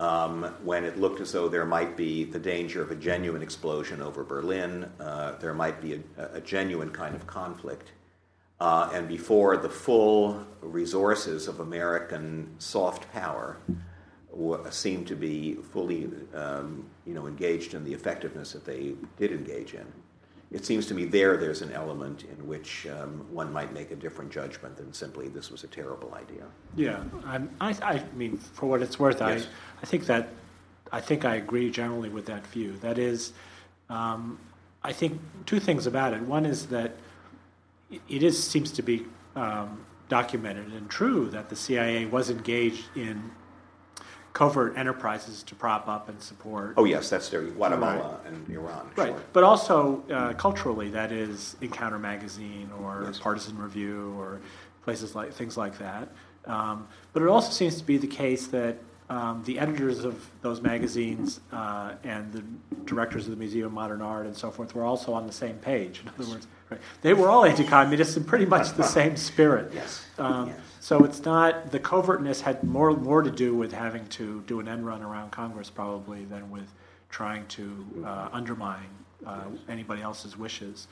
Um, 0.00 0.54
when 0.62 0.84
it 0.84 0.96
looked 0.96 1.20
as 1.20 1.32
though 1.32 1.48
there 1.48 1.64
might 1.64 1.96
be 1.96 2.22
the 2.22 2.38
danger 2.38 2.80
of 2.80 2.92
a 2.92 2.94
genuine 2.94 3.42
explosion 3.42 4.00
over 4.00 4.22
Berlin, 4.22 4.88
uh, 5.00 5.32
there 5.38 5.54
might 5.54 5.80
be 5.82 5.94
a, 5.94 6.24
a, 6.34 6.40
genuine 6.40 6.90
kind 6.90 7.16
of 7.16 7.26
conflict. 7.26 7.90
Uh, 8.60 8.90
and 8.94 9.08
before 9.08 9.56
the 9.56 9.68
full 9.68 10.46
resources 10.60 11.48
of 11.48 11.58
American 11.58 12.54
soft 12.58 13.10
power 13.12 13.56
w- 14.30 14.64
seemed 14.70 15.08
to 15.08 15.16
be 15.16 15.54
fully 15.54 16.08
um, 16.32 16.88
you 17.04 17.14
know, 17.14 17.26
engaged 17.26 17.74
in 17.74 17.84
the 17.84 17.92
effectiveness 17.92 18.52
that 18.52 18.64
they 18.64 18.94
did 19.16 19.32
engage 19.32 19.74
in. 19.74 19.86
It 20.50 20.64
seems 20.64 20.86
to 20.86 20.94
me 20.94 21.04
there 21.04 21.36
there's 21.36 21.60
an 21.62 21.72
element 21.72 22.24
in 22.24 22.46
which 22.46 22.86
um, 22.86 23.26
one 23.30 23.52
might 23.52 23.72
make 23.72 23.90
a 23.90 23.96
different 23.96 24.30
judgment 24.30 24.76
than 24.76 24.92
simply 24.92 25.28
this 25.28 25.50
was 25.50 25.64
a 25.64 25.66
terrible 25.66 26.14
idea. 26.14 26.44
Yeah, 26.76 27.02
I'm, 27.26 27.50
I, 27.60 27.70
I 27.82 28.04
mean, 28.16 28.36
for 28.38 28.66
what 28.66 28.80
it's 28.82 28.98
worth, 28.98 29.20
Yes. 29.20 29.46
I, 29.46 29.82
I 29.82 29.86
think 29.86 30.06
that 30.06 30.28
I 30.90 31.00
think 31.00 31.24
I 31.26 31.34
agree 31.36 31.70
generally 31.70 32.08
with 32.08 32.24
that 32.26 32.46
view. 32.46 32.78
That 32.78 32.98
is, 32.98 33.34
um, 33.90 34.38
I 34.82 34.92
think 34.92 35.20
two 35.44 35.60
things 35.60 35.86
about 35.86 36.14
it. 36.14 36.22
One 36.22 36.46
is 36.46 36.66
that 36.68 36.92
it- 37.90 38.00
it 38.08 38.22
is 38.22 38.42
seems 38.42 38.70
to 38.72 38.82
be 38.82 39.04
um, 39.36 39.84
documented 40.08 40.72
and 40.72 40.88
true 40.88 41.28
that 41.30 41.50
the 41.50 41.56
CIA 41.56 42.06
was 42.06 42.30
engaged 42.30 42.86
in 42.96 43.30
covert 44.38 44.78
enterprises 44.78 45.42
to 45.42 45.52
prop 45.56 45.88
up 45.88 46.08
and 46.08 46.22
support 46.22 46.74
Oh 46.76 46.84
yes, 46.84 47.10
that's 47.10 47.28
there. 47.28 47.42
Guatemala 47.42 48.20
and 48.24 48.48
Iran. 48.48 48.88
Right, 48.94 49.08
Sure. 49.08 49.20
but 49.32 49.42
also 49.42 50.04
uh, 50.12 50.32
culturally, 50.34 50.90
that 50.90 51.10
is 51.10 51.56
Encounter 51.60 51.98
Magazine 51.98 52.70
or 52.80 53.02
Yes. 53.06 53.18
Partisan 53.18 53.58
Review 53.58 54.14
or 54.16 54.38
places 54.84 55.16
like 55.16 55.32
things 55.32 55.56
like 55.56 55.76
that. 55.78 56.08
Um, 56.44 56.86
but 57.12 57.24
it 57.24 57.28
also 57.28 57.50
seems 57.50 57.78
to 57.78 57.84
be 57.84 57.96
the 57.98 58.06
case 58.06 58.46
that 58.48 58.76
um, 59.10 59.42
the 59.44 59.58
editors 59.58 60.04
of 60.04 60.30
those 60.42 60.60
magazines 60.60 61.40
uh, 61.52 61.94
and 62.04 62.32
the 62.32 62.44
directors 62.84 63.24
of 63.24 63.32
the 63.32 63.36
Museum 63.38 63.66
of 63.66 63.72
Modern 63.72 64.02
Art 64.02 64.26
and 64.26 64.36
so 64.36 64.52
forth 64.52 64.72
were 64.72 64.84
also 64.84 65.12
on 65.14 65.26
the 65.26 65.32
same 65.32 65.56
page. 65.56 66.00
In 66.02 66.08
other 66.10 66.30
words, 66.30 66.46
right, 66.70 66.80
they 67.02 67.12
were 67.12 67.28
all 67.28 67.44
anti-communist 67.44 68.16
in 68.16 68.22
pretty 68.22 68.46
much 68.46 68.74
the 68.74 68.84
same 68.98 69.16
spirit. 69.16 69.72
Yes. 69.74 70.04
Um, 70.16 70.48
Yes. 70.48 70.58
So 70.80 71.04
it's 71.04 71.24
not 71.24 71.70
the 71.70 71.78
covertness 71.80 72.40
had 72.40 72.62
more 72.64 72.92
more 72.96 73.22
to 73.22 73.30
do 73.30 73.54
with 73.56 73.72
having 73.72 74.06
to 74.08 74.42
do 74.46 74.60
an 74.60 74.68
end 74.68 74.86
run 74.86 75.02
around 75.02 75.30
Congress 75.32 75.70
probably 75.70 76.24
than 76.24 76.50
with 76.50 76.68
trying 77.10 77.46
to 77.48 78.04
uh, 78.06 78.28
undermine 78.32 78.88
uh, 79.26 79.44
anybody 79.68 80.02
else's 80.02 80.36
wishes. 80.36 80.86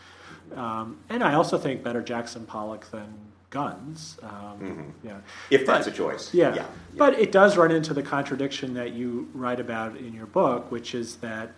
Um, 0.55 0.99
and 1.09 1.23
I 1.23 1.35
also 1.35 1.59
think 1.59 1.83
better 1.83 2.03
Jackson 2.03 2.47
Pollock 2.47 2.91
than 2.91 3.13
guns. 3.51 4.19
Um, 4.23 4.93
Yeah. 5.05 5.19
If 5.51 5.67
that's 5.67 5.87
But- 5.87 5.95
a 5.95 5.97
choice. 5.97 6.35
yeah. 6.35 6.55
yeah. 6.55 6.67
But 6.97 7.19
it 7.19 7.31
does 7.33 7.57
run 7.57 7.71
into 7.71 7.95
the 7.95 8.03
contradiction 8.03 8.75
that 8.75 8.93
you 8.93 9.29
write 9.35 9.61
about 9.61 9.97
in 9.97 10.13
your 10.15 10.27
book, 10.27 10.71
which 10.73 10.95
is 10.95 11.17
that 11.17 11.53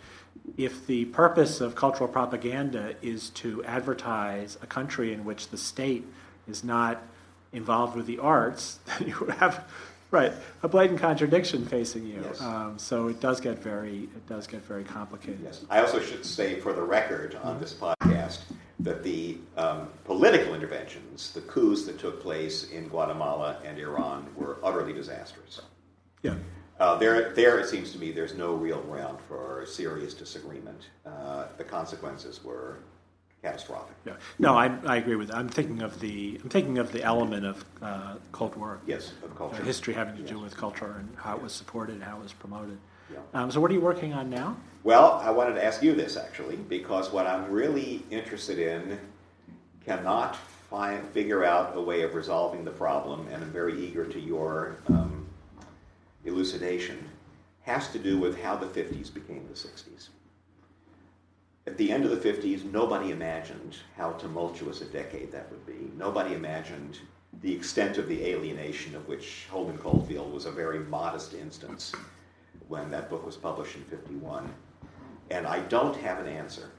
if 0.57 0.87
the 0.87 1.07
purpose 1.07 1.61
of 1.61 1.75
cultural 1.75 2.09
propaganda 2.09 2.95
is 3.03 3.31
to 3.31 3.65
advertise 3.65 4.59
a 4.63 4.67
country 4.67 5.13
in 5.13 5.25
which 5.25 5.49
the 5.49 5.57
state 5.57 6.05
is 6.47 6.63
not 6.63 7.03
involved 7.53 7.97
with 7.97 8.07
the 8.07 8.19
arts, 8.19 8.79
then 8.87 9.09
you 9.09 9.17
would 9.21 9.31
have 9.37 9.65
right 10.11 10.33
a 10.63 10.69
blatant 10.69 11.01
contradiction 11.01 11.67
facing 11.67 12.07
you. 12.07 12.23
Yes. 12.25 12.41
Um, 12.41 12.79
so 12.79 13.09
it 13.09 13.21
does 13.21 13.41
get 13.41 13.59
very 13.59 14.05
it 14.05 14.27
does 14.27 14.47
get 14.47 14.63
very 14.63 14.85
complicated. 14.85 15.41
Yes. 15.43 15.65
I 15.69 15.81
also 15.81 16.01
should 16.01 16.25
say 16.25 16.61
for 16.61 16.73
the 16.73 16.83
record 16.83 17.37
on 17.43 17.61
this 17.61 17.75
podcast 17.75 18.41
that 18.81 19.03
the 19.03 19.39
um, 19.57 19.89
political 20.05 20.55
interventions, 20.55 21.33
the 21.33 21.41
coups 21.43 21.85
that 21.87 21.99
took 21.99 22.23
place 22.23 22.71
in 22.71 22.89
Guatemala 22.89 23.59
and 23.65 23.79
Iran, 23.79 24.27
were 24.37 24.59
utterly 24.63 24.93
disastrous. 24.93 25.61
Yeah. 26.23 26.35
Uh, 26.79 26.97
there, 26.97 27.33
there, 27.35 27.59
it 27.59 27.69
seems 27.69 27.91
to 27.93 27.99
me, 27.99 28.13
there's 28.13 28.35
no 28.35 28.55
real 28.55 28.81
ground 28.83 29.19
for 29.27 29.65
serious 29.67 30.15
disagreement. 30.15 30.91
Uh, 31.05 31.47
the 31.57 31.65
consequences 31.65 32.45
were 32.45 32.79
catastrophic. 33.43 33.95
Yeah. 34.05 34.15
No, 34.39 34.55
I, 34.57 34.77
I 34.87 34.97
agree 34.97 35.17
with 35.17 35.29
that. 35.29 35.37
I'm 35.37 35.49
thinking 35.49 35.83
of 35.83 36.01
the 36.01 36.41
I'm 36.43 36.49
thinking 36.49 36.79
of 36.79 36.93
the 36.93 37.03
element 37.03 37.47
of 37.47 37.65
uh, 37.83 38.15
Cold 38.33 38.57
War. 38.57 38.81
Yes, 38.87 39.13
of 39.23 39.37
culture. 39.37 39.63
uh, 39.63 39.65
history 39.65 39.95
having 39.95 40.17
to 40.17 40.23
do 40.23 40.39
with 40.39 40.57
culture 40.57 40.97
and 40.99 41.09
how 41.17 41.37
it 41.37 41.43
was 41.43 41.53
supported 41.53 41.95
and 41.95 42.03
how 42.03 42.17
it 42.17 42.23
was 42.23 42.33
promoted. 42.33 42.79
Yeah. 43.13 43.19
Um, 43.35 43.51
so, 43.51 43.61
what 43.61 43.71
are 43.71 43.75
you 43.75 43.81
working 43.81 44.13
on 44.13 44.29
now? 44.29 44.57
Well, 44.85 45.21
I 45.25 45.31
wanted 45.31 45.55
to 45.55 45.65
ask 45.65 45.83
you 45.83 45.95
this 45.95 46.17
actually, 46.17 46.57
because 46.57 47.13
what 47.13 47.27
I'm 47.27 47.51
really 47.51 48.03
interested 48.11 48.59
in 48.59 48.99
cannot 49.85 50.37
find, 50.37 51.07
figure 51.11 51.45
out 51.45 51.77
a 51.77 51.81
way 51.81 52.03
of 52.03 52.15
resolving 52.15 52.65
the 52.65 52.71
problem, 52.71 53.27
and 53.33 53.43
I'm 53.43 53.51
very 53.51 53.79
eager 53.81 54.05
to 54.05 54.21
your 54.21 54.77
um, 54.89 55.27
elucidation, 56.25 57.09
has 57.63 57.89
to 57.93 57.99
do 57.99 58.19
with 58.19 58.41
how 58.43 58.57
the 58.57 58.67
50s 58.67 59.13
became 59.13 59.47
the 59.49 59.55
60s. 59.55 60.09
At 61.69 61.77
the 61.77 61.93
end 61.93 62.07
of 62.07 62.11
the 62.11 62.33
50s, 62.33 62.65
nobody 62.73 63.11
imagined 63.11 63.77
how 63.95 64.13
tumultuous 64.13 64.81
a 64.81 64.87
decade 64.87 65.31
that 65.33 65.51
would 65.51 65.67
be. 65.67 65.91
Nobody 65.99 66.33
imagined 66.35 66.99
the 67.43 67.55
extent 67.55 67.99
of 67.99 68.09
the 68.09 68.25
alienation 68.25 68.95
of 68.95 69.07
which 69.07 69.47
Holden 69.51 69.77
Caulfield 69.77 70.33
was 70.33 70.47
a 70.47 70.51
very 70.51 70.79
modest 70.79 71.35
instance 71.35 71.93
when 72.69 72.91
that 72.91 73.11
book 73.11 73.27
was 73.27 73.37
published 73.37 73.77
in 73.77 73.85
51. 73.85 74.51
And 75.31 75.47
I 75.47 75.61
don't 75.61 75.95
have 75.97 76.21
an 76.21 76.27
answer. 76.27 76.71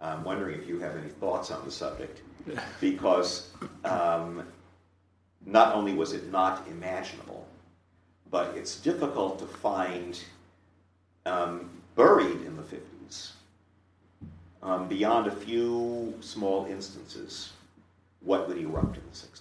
I'm 0.00 0.24
wondering 0.24 0.58
if 0.58 0.66
you 0.66 0.78
have 0.78 0.96
any 0.96 1.10
thoughts 1.10 1.50
on 1.50 1.62
the 1.66 1.70
subject, 1.70 2.22
because 2.80 3.50
um, 3.84 4.46
not 5.44 5.74
only 5.74 5.92
was 5.92 6.14
it 6.14 6.32
not 6.32 6.66
imaginable, 6.68 7.46
but 8.30 8.56
it's 8.56 8.76
difficult 8.80 9.38
to 9.40 9.46
find 9.46 10.18
um, 11.26 11.68
buried 11.96 12.40
in 12.46 12.56
the 12.56 12.62
50s, 12.62 13.32
um, 14.62 14.88
beyond 14.88 15.26
a 15.26 15.30
few 15.30 16.14
small 16.20 16.66
instances, 16.66 17.52
what 18.20 18.48
would 18.48 18.58
erupt 18.58 18.96
in 18.96 19.02
the 19.10 19.16
60s. 19.16 19.38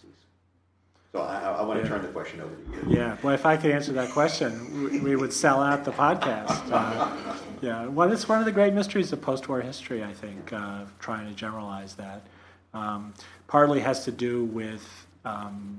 So 1.11 1.19
I, 1.19 1.41
I 1.59 1.61
want 1.63 1.79
to 1.79 1.83
Yeah. 1.83 1.89
turn 1.89 2.01
the 2.01 2.07
question 2.07 2.39
over 2.41 2.55
to 2.55 2.89
you. 2.89 2.97
Yeah, 2.97 3.17
well, 3.21 3.33
if 3.33 3.45
I 3.45 3.57
could 3.57 3.71
answer 3.71 3.91
that 3.93 4.11
question, 4.11 4.89
we, 4.91 4.99
we 4.99 5.15
would 5.15 5.33
sell 5.33 5.61
out 5.61 5.83
the 5.83 5.91
podcast. 5.91 6.61
Uh, 6.71 7.35
yeah, 7.61 7.85
well, 7.85 8.11
it's 8.11 8.27
one 8.27 8.39
of 8.39 8.45
the 8.45 8.51
great 8.51 8.73
mysteries 8.73 9.11
of 9.13 9.21
post-war 9.21 9.61
history. 9.61 10.03
I 10.03 10.13
think 10.13 10.51
uh, 10.51 10.85
trying 10.99 11.27
to 11.27 11.33
generalize 11.35 11.93
that 11.95 12.25
um, 12.73 13.13
partly 13.47 13.81
has 13.81 14.03
to 14.05 14.11
do 14.11 14.45
with 14.45 15.05
um, 15.25 15.77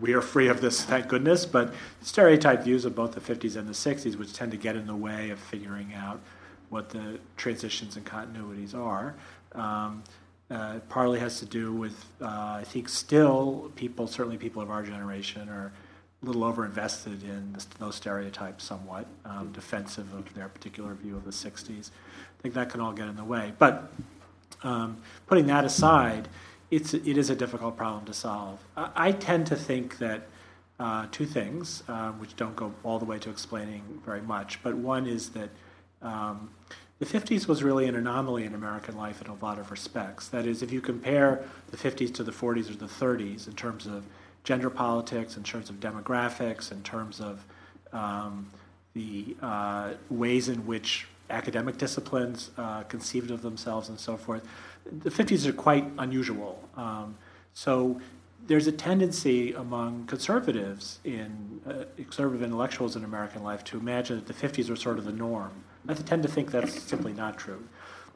we 0.00 0.14
are 0.14 0.22
free 0.22 0.48
of 0.48 0.60
this, 0.62 0.82
thank 0.84 1.08
goodness, 1.08 1.44
but 1.44 1.74
stereotype 2.00 2.62
views 2.62 2.86
of 2.86 2.94
both 2.94 3.12
the 3.12 3.20
50s 3.20 3.56
and 3.56 3.68
the 3.68 3.72
60s, 3.74 4.16
which 4.16 4.32
tend 4.32 4.50
to 4.52 4.56
get 4.56 4.76
in 4.76 4.86
the 4.86 4.96
way 4.96 5.28
of 5.28 5.38
figuring 5.38 5.92
out 5.92 6.20
what 6.70 6.90
the 6.90 7.18
transitions 7.36 7.96
and 7.96 8.04
continuities 8.04 8.74
are. 8.74 9.14
Um, 9.52 10.02
uh, 10.50 10.78
partly 10.88 11.18
has 11.18 11.38
to 11.40 11.46
do 11.46 11.72
with, 11.74 12.06
uh, 12.22 12.26
I 12.60 12.64
think, 12.64 12.88
still 12.88 13.70
people, 13.76 14.06
certainly 14.06 14.38
people 14.38 14.62
of 14.62 14.70
our 14.70 14.82
generation, 14.82 15.48
are 15.48 15.72
a 16.22 16.26
little 16.26 16.42
overinvested 16.42 17.22
in 17.22 17.54
those 17.78 17.96
stereotypes 17.96 18.64
somewhat, 18.64 19.06
um, 19.26 19.52
defensive 19.52 20.12
of 20.14 20.32
their 20.34 20.48
particular 20.48 20.94
view 20.94 21.16
of 21.16 21.24
the 21.24 21.30
60s. 21.30 21.90
I 21.90 22.42
think 22.42 22.54
that 22.54 22.70
can 22.70 22.80
all 22.80 22.92
get 22.92 23.08
in 23.08 23.16
the 23.16 23.24
way. 23.24 23.52
But 23.58 23.92
um, 24.62 24.96
putting 25.26 25.46
that 25.48 25.64
aside, 25.64 26.28
it's, 26.70 26.94
it 26.94 27.18
is 27.18 27.30
a 27.30 27.36
difficult 27.36 27.76
problem 27.76 28.06
to 28.06 28.14
solve. 28.14 28.58
I, 28.76 28.90
I 28.96 29.12
tend 29.12 29.46
to 29.48 29.56
think 29.56 29.98
that 29.98 30.28
uh, 30.80 31.06
two 31.10 31.26
things, 31.26 31.82
um, 31.88 32.18
which 32.20 32.36
don't 32.36 32.56
go 32.56 32.72
all 32.84 32.98
the 32.98 33.04
way 33.04 33.18
to 33.18 33.30
explaining 33.30 33.82
very 34.04 34.22
much, 34.22 34.62
but 34.62 34.74
one 34.74 35.06
is 35.06 35.30
that 35.30 35.50
um, 36.02 36.50
the 36.98 37.06
50s 37.06 37.46
was 37.46 37.62
really 37.62 37.86
an 37.86 37.94
anomaly 37.94 38.44
in 38.44 38.54
American 38.54 38.96
life 38.96 39.22
in 39.22 39.28
a 39.28 39.34
lot 39.34 39.58
of 39.58 39.70
respects. 39.70 40.28
That 40.28 40.46
is, 40.46 40.62
if 40.62 40.72
you 40.72 40.80
compare 40.80 41.44
the 41.70 41.76
50s 41.76 42.12
to 42.14 42.24
the 42.24 42.32
40s 42.32 42.70
or 42.70 42.74
the 42.74 42.86
30s 42.86 43.46
in 43.46 43.54
terms 43.54 43.86
of 43.86 44.04
gender 44.42 44.68
politics, 44.68 45.36
in 45.36 45.44
terms 45.44 45.70
of 45.70 45.76
demographics, 45.76 46.72
in 46.72 46.82
terms 46.82 47.20
of 47.20 47.44
um, 47.92 48.48
the 48.94 49.36
uh, 49.42 49.92
ways 50.10 50.48
in 50.48 50.66
which 50.66 51.06
academic 51.30 51.78
disciplines 51.78 52.50
uh, 52.58 52.82
conceived 52.84 53.30
of 53.30 53.42
themselves 53.42 53.90
and 53.90 54.00
so 54.00 54.16
forth, 54.16 54.46
the 54.84 55.10
50s 55.10 55.46
are 55.46 55.52
quite 55.52 55.84
unusual. 55.98 56.68
Um, 56.76 57.16
so 57.54 58.00
there's 58.48 58.66
a 58.66 58.72
tendency 58.72 59.52
among 59.52 60.06
conservatives 60.06 61.00
in 61.04 61.60
uh, 61.66 61.84
conservative 61.96 62.42
intellectuals 62.42 62.96
in 62.96 63.04
American 63.04 63.42
life 63.42 63.62
to 63.62 63.78
imagine 63.78 64.16
that 64.16 64.26
the 64.26 64.48
50s 64.48 64.70
were 64.70 64.76
sort 64.76 64.98
of 64.98 65.04
the 65.04 65.12
norm. 65.12 65.52
I 65.86 65.94
tend 65.94 66.22
to 66.22 66.28
think 66.28 66.50
that's 66.50 66.82
simply 66.82 67.12
not 67.12 67.38
true. 67.38 67.62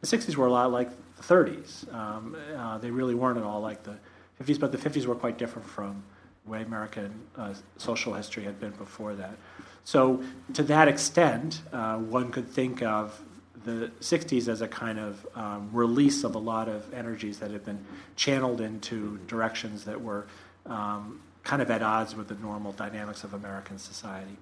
The 0.01 0.07
60s 0.07 0.35
were 0.37 0.47
a 0.47 0.51
lot 0.51 0.73
like 0.73 0.91
the 1.17 1.23
30s. 1.23 1.93
Um, 1.95 2.35
uh, 2.57 2.79
they 2.79 2.91
really 2.91 3.15
weren't 3.15 3.39
at 3.39 3.45
all 3.45 3.61
like 3.61 3.83
the 3.83 3.99
50s, 4.43 4.59
but 4.59 4.73
the 4.73 4.79
50s 4.79 5.05
were 5.05 5.15
quite 5.15 5.37
different 5.37 5.69
from 5.69 6.03
the 6.45 6.51
way 6.51 6.63
American 6.63 7.13
uh, 7.37 7.55
social 7.77 8.15
history 8.15 8.43
had 8.43 8.59
been 8.59 8.73
before 8.73 9.15
that. 9.15 9.37
So, 9.85 10.23
to 10.55 10.63
that 10.65 10.89
extent, 10.89 11.61
uh, 11.73 11.99
one 11.99 12.31
could 12.31 12.49
think 12.49 12.83
of 12.83 13.21
the 13.65 13.91
60s 14.01 14.49
as 14.49 14.61
a 14.61 14.69
kind 14.69 14.99
of 14.99 15.27
um, 15.35 15.71
release 15.73 16.25
of 16.25 16.35
a 16.35 16.39
lot 16.39 16.69
of 16.69 16.93
energies 16.93 17.39
that 17.39 17.51
had 17.51 17.65
been 17.65 17.85
channeled 18.17 18.61
into 18.61 19.19
directions 19.27 19.85
that 19.85 20.01
were 20.01 20.27
um, 20.67 21.21
kind 21.45 21.63
of 21.63 21.71
at 21.71 21.83
odds 21.83 22.15
with 22.15 22.29
the 22.29 22.35
normal 22.37 22.73
dynamics 22.73 23.25
of 23.25 23.35
American 23.35 23.79
society. 23.79 24.37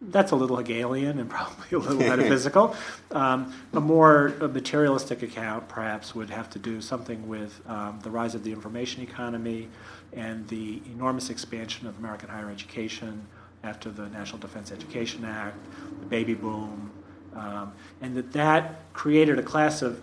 That's 0.00 0.32
a 0.32 0.36
little 0.36 0.56
Hegelian 0.56 1.20
and 1.20 1.30
probably 1.38 1.66
a 1.72 1.78
little 1.78 1.98
metaphysical. 1.98 2.76
Um, 3.12 3.52
a 3.74 3.80
more 3.80 4.32
materialistic 4.40 5.22
account, 5.22 5.68
perhaps, 5.68 6.14
would 6.14 6.30
have 6.30 6.48
to 6.50 6.58
do 6.58 6.80
something 6.80 7.28
with 7.28 7.60
um, 7.68 8.00
the 8.02 8.10
rise 8.10 8.34
of 8.34 8.42
the 8.42 8.50
information 8.50 9.02
economy 9.02 9.68
and 10.14 10.48
the 10.48 10.80
enormous 10.86 11.28
expansion 11.28 11.86
of 11.86 11.98
American 11.98 12.30
higher 12.30 12.48
education 12.48 13.26
after 13.64 13.90
the 13.90 14.08
National 14.08 14.38
Defense 14.38 14.72
Education 14.72 15.26
Act, 15.26 15.58
the 16.00 16.06
baby 16.06 16.32
boom, 16.32 16.90
um, 17.34 17.72
and 18.00 18.16
that 18.16 18.32
that 18.32 18.92
created 18.92 19.38
a 19.38 19.42
class 19.42 19.82
of 19.82 20.00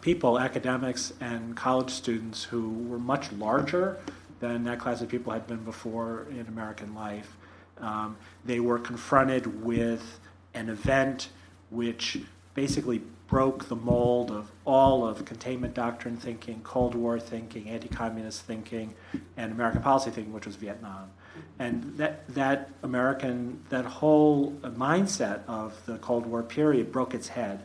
people, 0.00 0.38
academics 0.38 1.12
and 1.20 1.56
college 1.56 1.90
students, 1.90 2.44
who 2.44 2.70
were 2.88 2.98
much 2.98 3.32
larger 3.32 3.98
than 4.40 4.64
that 4.64 4.78
class 4.78 5.00
of 5.00 5.08
people 5.08 5.32
had 5.32 5.46
been 5.46 5.64
before 5.64 6.26
in 6.30 6.46
American 6.48 6.94
life. 6.94 7.36
Um, 7.78 8.16
they 8.44 8.60
were 8.60 8.78
confronted 8.78 9.64
with 9.64 10.20
an 10.54 10.68
event 10.68 11.28
which 11.70 12.20
basically 12.54 13.02
broke 13.28 13.66
the 13.68 13.76
mold 13.76 14.30
of 14.30 14.50
all 14.64 15.06
of 15.06 15.24
containment 15.24 15.72
doctrine 15.72 16.16
thinking, 16.16 16.60
Cold 16.62 16.94
War 16.94 17.18
thinking, 17.20 17.68
anti 17.68 17.88
communist 17.88 18.42
thinking, 18.42 18.92
and 19.36 19.52
American 19.52 19.82
policy 19.82 20.10
thinking, 20.10 20.32
which 20.32 20.46
was 20.46 20.56
Vietnam. 20.56 21.10
And 21.58 21.96
that, 21.96 22.26
that 22.34 22.70
American, 22.82 23.62
that 23.68 23.84
whole 23.84 24.52
mindset 24.62 25.40
of 25.46 25.74
the 25.86 25.98
Cold 25.98 26.26
War 26.26 26.42
period 26.42 26.90
broke 26.92 27.14
its 27.14 27.28
head 27.28 27.64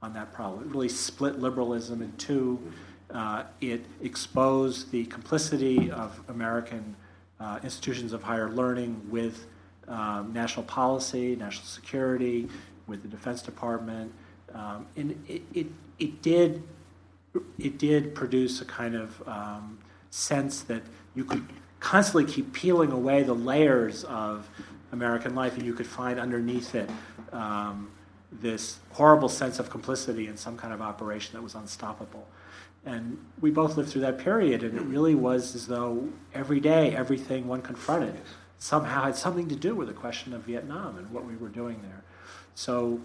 on 0.00 0.12
that 0.14 0.32
problem. 0.32 0.64
It 0.64 0.72
really 0.72 0.88
split 0.88 1.38
liberalism 1.38 2.02
in 2.02 2.12
two. 2.16 2.72
Uh, 3.10 3.44
it 3.60 3.84
exposed 4.02 4.90
the 4.90 5.04
complicity 5.06 5.90
of 5.90 6.18
American 6.28 6.96
uh, 7.40 7.58
institutions 7.62 8.12
of 8.12 8.22
higher 8.22 8.50
learning 8.50 9.00
with 9.10 9.46
um, 9.88 10.32
national 10.32 10.64
policy, 10.64 11.36
national 11.36 11.66
security, 11.66 12.48
with 12.86 13.02
the 13.02 13.08
Defense 13.08 13.42
Department, 13.42 14.12
um, 14.54 14.86
and 14.96 15.22
it, 15.28 15.42
it, 15.54 15.66
it 15.98 16.22
did 16.22 16.62
it 17.58 17.78
did 17.78 18.14
produce 18.14 18.60
a 18.60 18.64
kind 18.64 18.94
of 18.94 19.26
um, 19.26 19.78
sense 20.10 20.62
that 20.62 20.82
you 21.14 21.24
could 21.24 21.46
constantly 21.82 22.32
keep 22.32 22.52
peeling 22.52 22.92
away 22.92 23.24
the 23.24 23.34
layers 23.34 24.04
of 24.04 24.48
American 24.92 25.34
life, 25.34 25.56
and 25.56 25.66
you 25.66 25.74
could 25.74 25.86
find 25.86 26.18
underneath 26.18 26.74
it 26.74 26.88
um, 27.32 27.90
this 28.30 28.78
horrible 28.92 29.28
sense 29.28 29.58
of 29.58 29.68
complicity 29.68 30.28
in 30.28 30.36
some 30.36 30.56
kind 30.56 30.72
of 30.72 30.80
operation 30.80 31.34
that 31.34 31.42
was 31.42 31.54
unstoppable. 31.54 32.26
And 32.86 33.18
we 33.40 33.50
both 33.50 33.76
lived 33.76 33.90
through 33.90 34.02
that 34.02 34.18
period, 34.18 34.62
and 34.62 34.78
it 34.78 34.82
really 34.82 35.14
was 35.14 35.54
as 35.54 35.66
though 35.66 36.08
every 36.32 36.60
day, 36.60 36.94
everything 36.94 37.48
one 37.48 37.62
confronted 37.62 38.14
somehow 38.58 39.02
had 39.02 39.16
something 39.16 39.48
to 39.48 39.56
do 39.56 39.74
with 39.74 39.88
the 39.88 39.94
question 39.94 40.32
of 40.32 40.42
Vietnam 40.42 40.96
and 40.96 41.10
what 41.10 41.24
we 41.24 41.34
were 41.34 41.48
doing 41.48 41.80
there. 41.82 42.04
So 42.54 43.00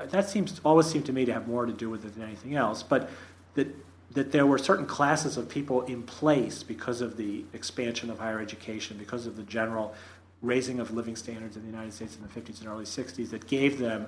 uh, 0.00 0.06
that 0.06 0.30
seems 0.30 0.58
always 0.64 0.86
seemed 0.86 1.04
to 1.04 1.12
me 1.12 1.26
to 1.26 1.32
have 1.34 1.46
more 1.46 1.66
to 1.66 1.72
do 1.72 1.90
with 1.90 2.06
it 2.06 2.14
than 2.14 2.22
anything 2.22 2.56
else. 2.56 2.82
But 2.82 3.10
that 3.54 3.68
that 4.14 4.32
there 4.32 4.46
were 4.46 4.58
certain 4.58 4.86
classes 4.86 5.36
of 5.36 5.48
people 5.48 5.82
in 5.82 6.02
place 6.02 6.62
because 6.62 7.00
of 7.00 7.16
the 7.16 7.44
expansion 7.52 8.10
of 8.10 8.18
higher 8.18 8.40
education, 8.40 8.96
because 8.98 9.26
of 9.26 9.36
the 9.36 9.42
general 9.44 9.94
raising 10.42 10.80
of 10.80 10.90
living 10.90 11.16
standards 11.16 11.56
in 11.56 11.62
the 11.62 11.68
United 11.68 11.92
States 11.92 12.16
in 12.16 12.22
the 12.22 12.28
50s 12.28 12.60
and 12.60 12.68
early 12.68 12.84
60s, 12.84 13.30
that 13.30 13.46
gave 13.46 13.78
them 13.78 14.06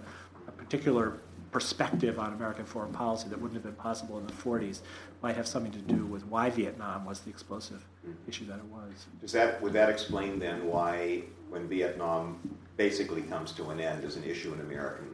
a 0.48 0.52
particular 0.52 1.18
perspective 1.52 2.18
on 2.18 2.32
American 2.32 2.64
foreign 2.64 2.92
policy 2.92 3.28
that 3.28 3.40
wouldn't 3.40 3.54
have 3.54 3.62
been 3.62 3.80
possible 3.80 4.18
in 4.18 4.26
the 4.26 4.32
40s 4.32 4.80
might 5.22 5.36
have 5.36 5.46
something 5.46 5.70
to 5.70 5.78
do 5.78 6.04
with 6.04 6.26
why 6.26 6.50
Vietnam 6.50 7.04
was 7.04 7.20
the 7.20 7.30
explosive 7.30 7.86
mm-hmm. 8.04 8.28
issue 8.28 8.44
that 8.46 8.58
it 8.58 8.64
was. 8.64 9.06
Does 9.20 9.32
that 9.32 9.62
would 9.62 9.72
that 9.72 9.88
explain 9.88 10.40
then 10.40 10.66
why 10.66 11.22
when 11.48 11.68
Vietnam 11.68 12.40
basically 12.76 13.22
comes 13.22 13.52
to 13.52 13.70
an 13.70 13.80
end 13.80 14.04
as 14.04 14.16
an 14.16 14.24
issue 14.24 14.52
in 14.52 14.60
American 14.60 15.08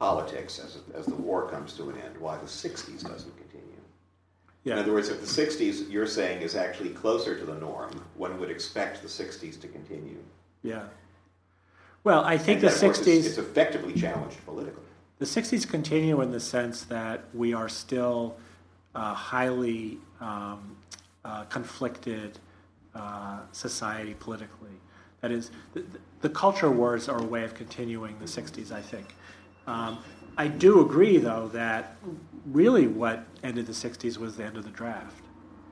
politics 0.00 0.58
as, 0.58 0.78
as 0.94 1.06
the 1.06 1.14
war 1.14 1.48
comes 1.48 1.74
to 1.74 1.90
an 1.90 1.96
end, 1.98 2.18
why 2.18 2.36
the 2.36 2.46
60s 2.46 3.08
doesn't? 3.08 3.32
Yeah. 4.64 4.74
In 4.74 4.78
other 4.80 4.92
words, 4.92 5.10
if 5.10 5.20
the 5.20 5.26
60s 5.26 5.90
you're 5.90 6.06
saying 6.06 6.40
is 6.40 6.56
actually 6.56 6.90
closer 6.90 7.38
to 7.38 7.44
the 7.44 7.54
norm, 7.54 8.02
one 8.16 8.40
would 8.40 8.50
expect 8.50 9.02
the 9.02 9.08
60s 9.08 9.60
to 9.60 9.68
continue. 9.68 10.18
Yeah. 10.62 10.84
Well, 12.02 12.24
I 12.24 12.38
think 12.38 12.62
and 12.62 12.70
the 12.70 12.74
60s. 12.74 13.06
It's, 13.06 13.26
it's 13.26 13.38
effectively 13.38 13.92
challenged 13.94 14.44
politically. 14.46 14.82
The 15.18 15.26
60s 15.26 15.68
continue 15.68 16.20
in 16.22 16.30
the 16.30 16.40
sense 16.40 16.82
that 16.84 17.24
we 17.34 17.52
are 17.54 17.68
still 17.68 18.36
uh, 18.94 19.14
highly 19.14 19.98
um, 20.20 20.76
uh, 21.24 21.44
conflicted 21.44 22.38
uh, 22.94 23.40
society 23.52 24.14
politically. 24.18 24.70
That 25.20 25.30
is, 25.30 25.50
the, 25.72 25.84
the, 26.20 26.28
culture 26.28 26.70
wars 26.70 27.08
are 27.08 27.18
a 27.18 27.24
way 27.24 27.44
of 27.44 27.54
continuing 27.54 28.18
the 28.18 28.26
60s, 28.26 28.70
I 28.70 28.82
think. 28.82 29.14
Um, 29.66 29.98
I 30.36 30.48
do 30.48 30.80
agree, 30.80 31.18
though, 31.18 31.48
that 31.48 31.96
really 32.46 32.86
what 32.86 33.24
ended 33.42 33.66
the 33.66 33.72
60s 33.72 34.18
was 34.18 34.36
the 34.36 34.44
end 34.44 34.56
of 34.56 34.64
the 34.64 34.70
draft, 34.70 35.22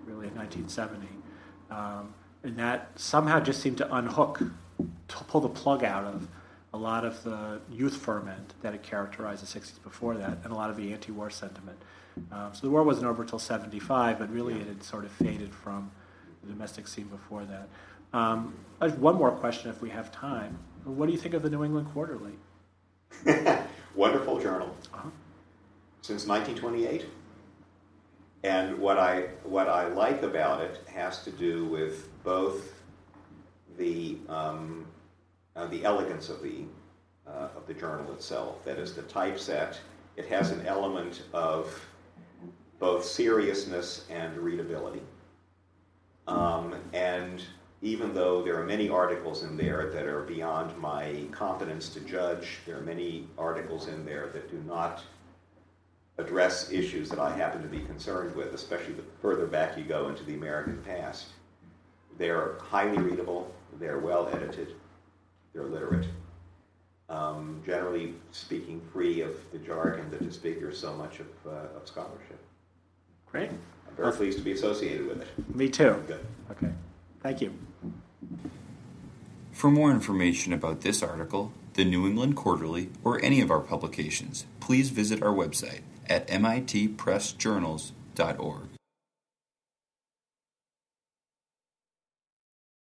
really 0.06 0.28
in 0.28 0.34
1970. 0.34 1.06
Um, 1.70 2.14
and 2.44 2.56
that 2.58 2.90
somehow 2.96 3.40
just 3.40 3.60
seemed 3.60 3.78
to 3.78 3.94
unhook, 3.94 4.38
to 4.38 5.24
pull 5.24 5.40
the 5.40 5.48
plug 5.48 5.84
out 5.84 6.04
of 6.04 6.28
a 6.74 6.78
lot 6.78 7.04
of 7.04 7.22
the 7.22 7.60
youth 7.70 7.96
ferment 7.96 8.54
that 8.62 8.72
had 8.72 8.82
characterized 8.82 9.42
the 9.42 9.60
60s 9.60 9.82
before 9.82 10.16
that, 10.16 10.38
and 10.44 10.52
a 10.52 10.54
lot 10.54 10.70
of 10.70 10.76
the 10.76 10.92
anti 10.92 11.12
war 11.12 11.28
sentiment. 11.30 11.78
Um, 12.30 12.50
so 12.52 12.62
the 12.62 12.70
war 12.70 12.82
wasn't 12.82 13.06
over 13.06 13.22
until 13.22 13.38
75, 13.38 14.18
but 14.18 14.30
really 14.32 14.54
it 14.54 14.66
had 14.66 14.82
sort 14.82 15.04
of 15.04 15.10
faded 15.12 15.54
from 15.54 15.90
the 16.42 16.52
domestic 16.52 16.88
scene 16.88 17.06
before 17.06 17.44
that. 17.44 17.68
Um, 18.12 18.54
one 18.98 19.16
more 19.16 19.30
question 19.30 19.70
if 19.70 19.80
we 19.80 19.90
have 19.90 20.12
time. 20.12 20.58
What 20.84 21.06
do 21.06 21.12
you 21.12 21.18
think 21.18 21.34
of 21.34 21.42
the 21.42 21.50
New 21.50 21.64
England 21.64 21.88
Quarterly? 21.92 22.34
Wonderful 23.94 24.40
journal. 24.40 24.74
Uh-huh. 24.94 25.08
Since 26.00 26.26
1928. 26.26 27.06
And 28.44 28.78
what 28.78 28.98
I, 28.98 29.28
what 29.44 29.68
I 29.68 29.86
like 29.88 30.22
about 30.22 30.60
it 30.60 30.80
has 30.86 31.22
to 31.24 31.30
do 31.30 31.66
with 31.66 32.08
both 32.24 32.72
the, 33.78 34.18
um, 34.28 34.86
uh, 35.54 35.66
the 35.66 35.84
elegance 35.84 36.28
of 36.28 36.42
the, 36.42 36.64
uh, 37.26 37.48
of 37.56 37.66
the 37.66 37.74
journal 37.74 38.12
itself. 38.12 38.64
That 38.64 38.78
is, 38.78 38.94
the 38.94 39.02
typeset, 39.02 39.78
it 40.16 40.26
has 40.26 40.50
an 40.50 40.66
element 40.66 41.22
of 41.32 41.86
both 42.80 43.04
seriousness 43.04 44.06
and 44.10 44.36
readability. 44.36 45.02
Um, 46.26 46.74
and 46.92 47.42
even 47.82 48.14
though 48.14 48.42
there 48.42 48.58
are 48.58 48.64
many 48.64 48.88
articles 48.88 49.42
in 49.42 49.56
there 49.56 49.90
that 49.90 50.06
are 50.06 50.22
beyond 50.22 50.76
my 50.78 51.24
competence 51.32 51.88
to 51.90 52.00
judge, 52.00 52.60
there 52.64 52.78
are 52.78 52.82
many 52.82 53.26
articles 53.36 53.88
in 53.88 54.04
there 54.06 54.28
that 54.28 54.48
do 54.50 54.62
not 54.68 55.02
address 56.16 56.70
issues 56.70 57.08
that 57.08 57.18
I 57.18 57.36
happen 57.36 57.60
to 57.60 57.68
be 57.68 57.80
concerned 57.80 58.36
with, 58.36 58.54
especially 58.54 58.94
the 58.94 59.02
further 59.20 59.46
back 59.46 59.76
you 59.76 59.82
go 59.82 60.08
into 60.08 60.22
the 60.22 60.34
American 60.34 60.78
past. 60.86 61.26
They're 62.18 62.54
highly 62.60 63.02
readable, 63.02 63.52
they're 63.80 63.98
well 63.98 64.28
edited, 64.32 64.76
they're 65.52 65.64
literate. 65.64 66.06
Um, 67.08 67.62
generally 67.66 68.14
speaking, 68.30 68.80
free 68.92 69.22
of 69.22 69.34
the 69.50 69.58
jargon 69.58 70.08
that 70.10 70.22
disfigures 70.22 70.78
so 70.78 70.94
much 70.94 71.18
of, 71.18 71.26
uh, 71.46 71.76
of 71.76 71.86
scholarship. 71.86 72.38
Great. 73.26 73.50
I'm 73.50 73.96
very 73.96 74.12
pleased 74.12 74.38
to 74.38 74.44
be 74.44 74.52
associated 74.52 75.06
with 75.06 75.22
it. 75.22 75.54
Me 75.54 75.68
too. 75.68 76.02
Good. 76.06 76.24
Okay. 76.50 76.72
Thank 77.22 77.40
you. 77.40 77.54
For 79.52 79.70
more 79.70 79.92
information 79.92 80.52
about 80.52 80.80
this 80.80 81.00
article, 81.02 81.52
the 81.74 81.84
New 81.84 82.06
England 82.06 82.36
Quarterly, 82.36 82.90
or 83.04 83.22
any 83.22 83.40
of 83.40 83.50
our 83.50 83.60
publications, 83.60 84.44
please 84.60 84.90
visit 84.90 85.22
our 85.22 85.32
website 85.32 85.80
at 86.08 86.28
mitpressjournals.org. 86.28 88.71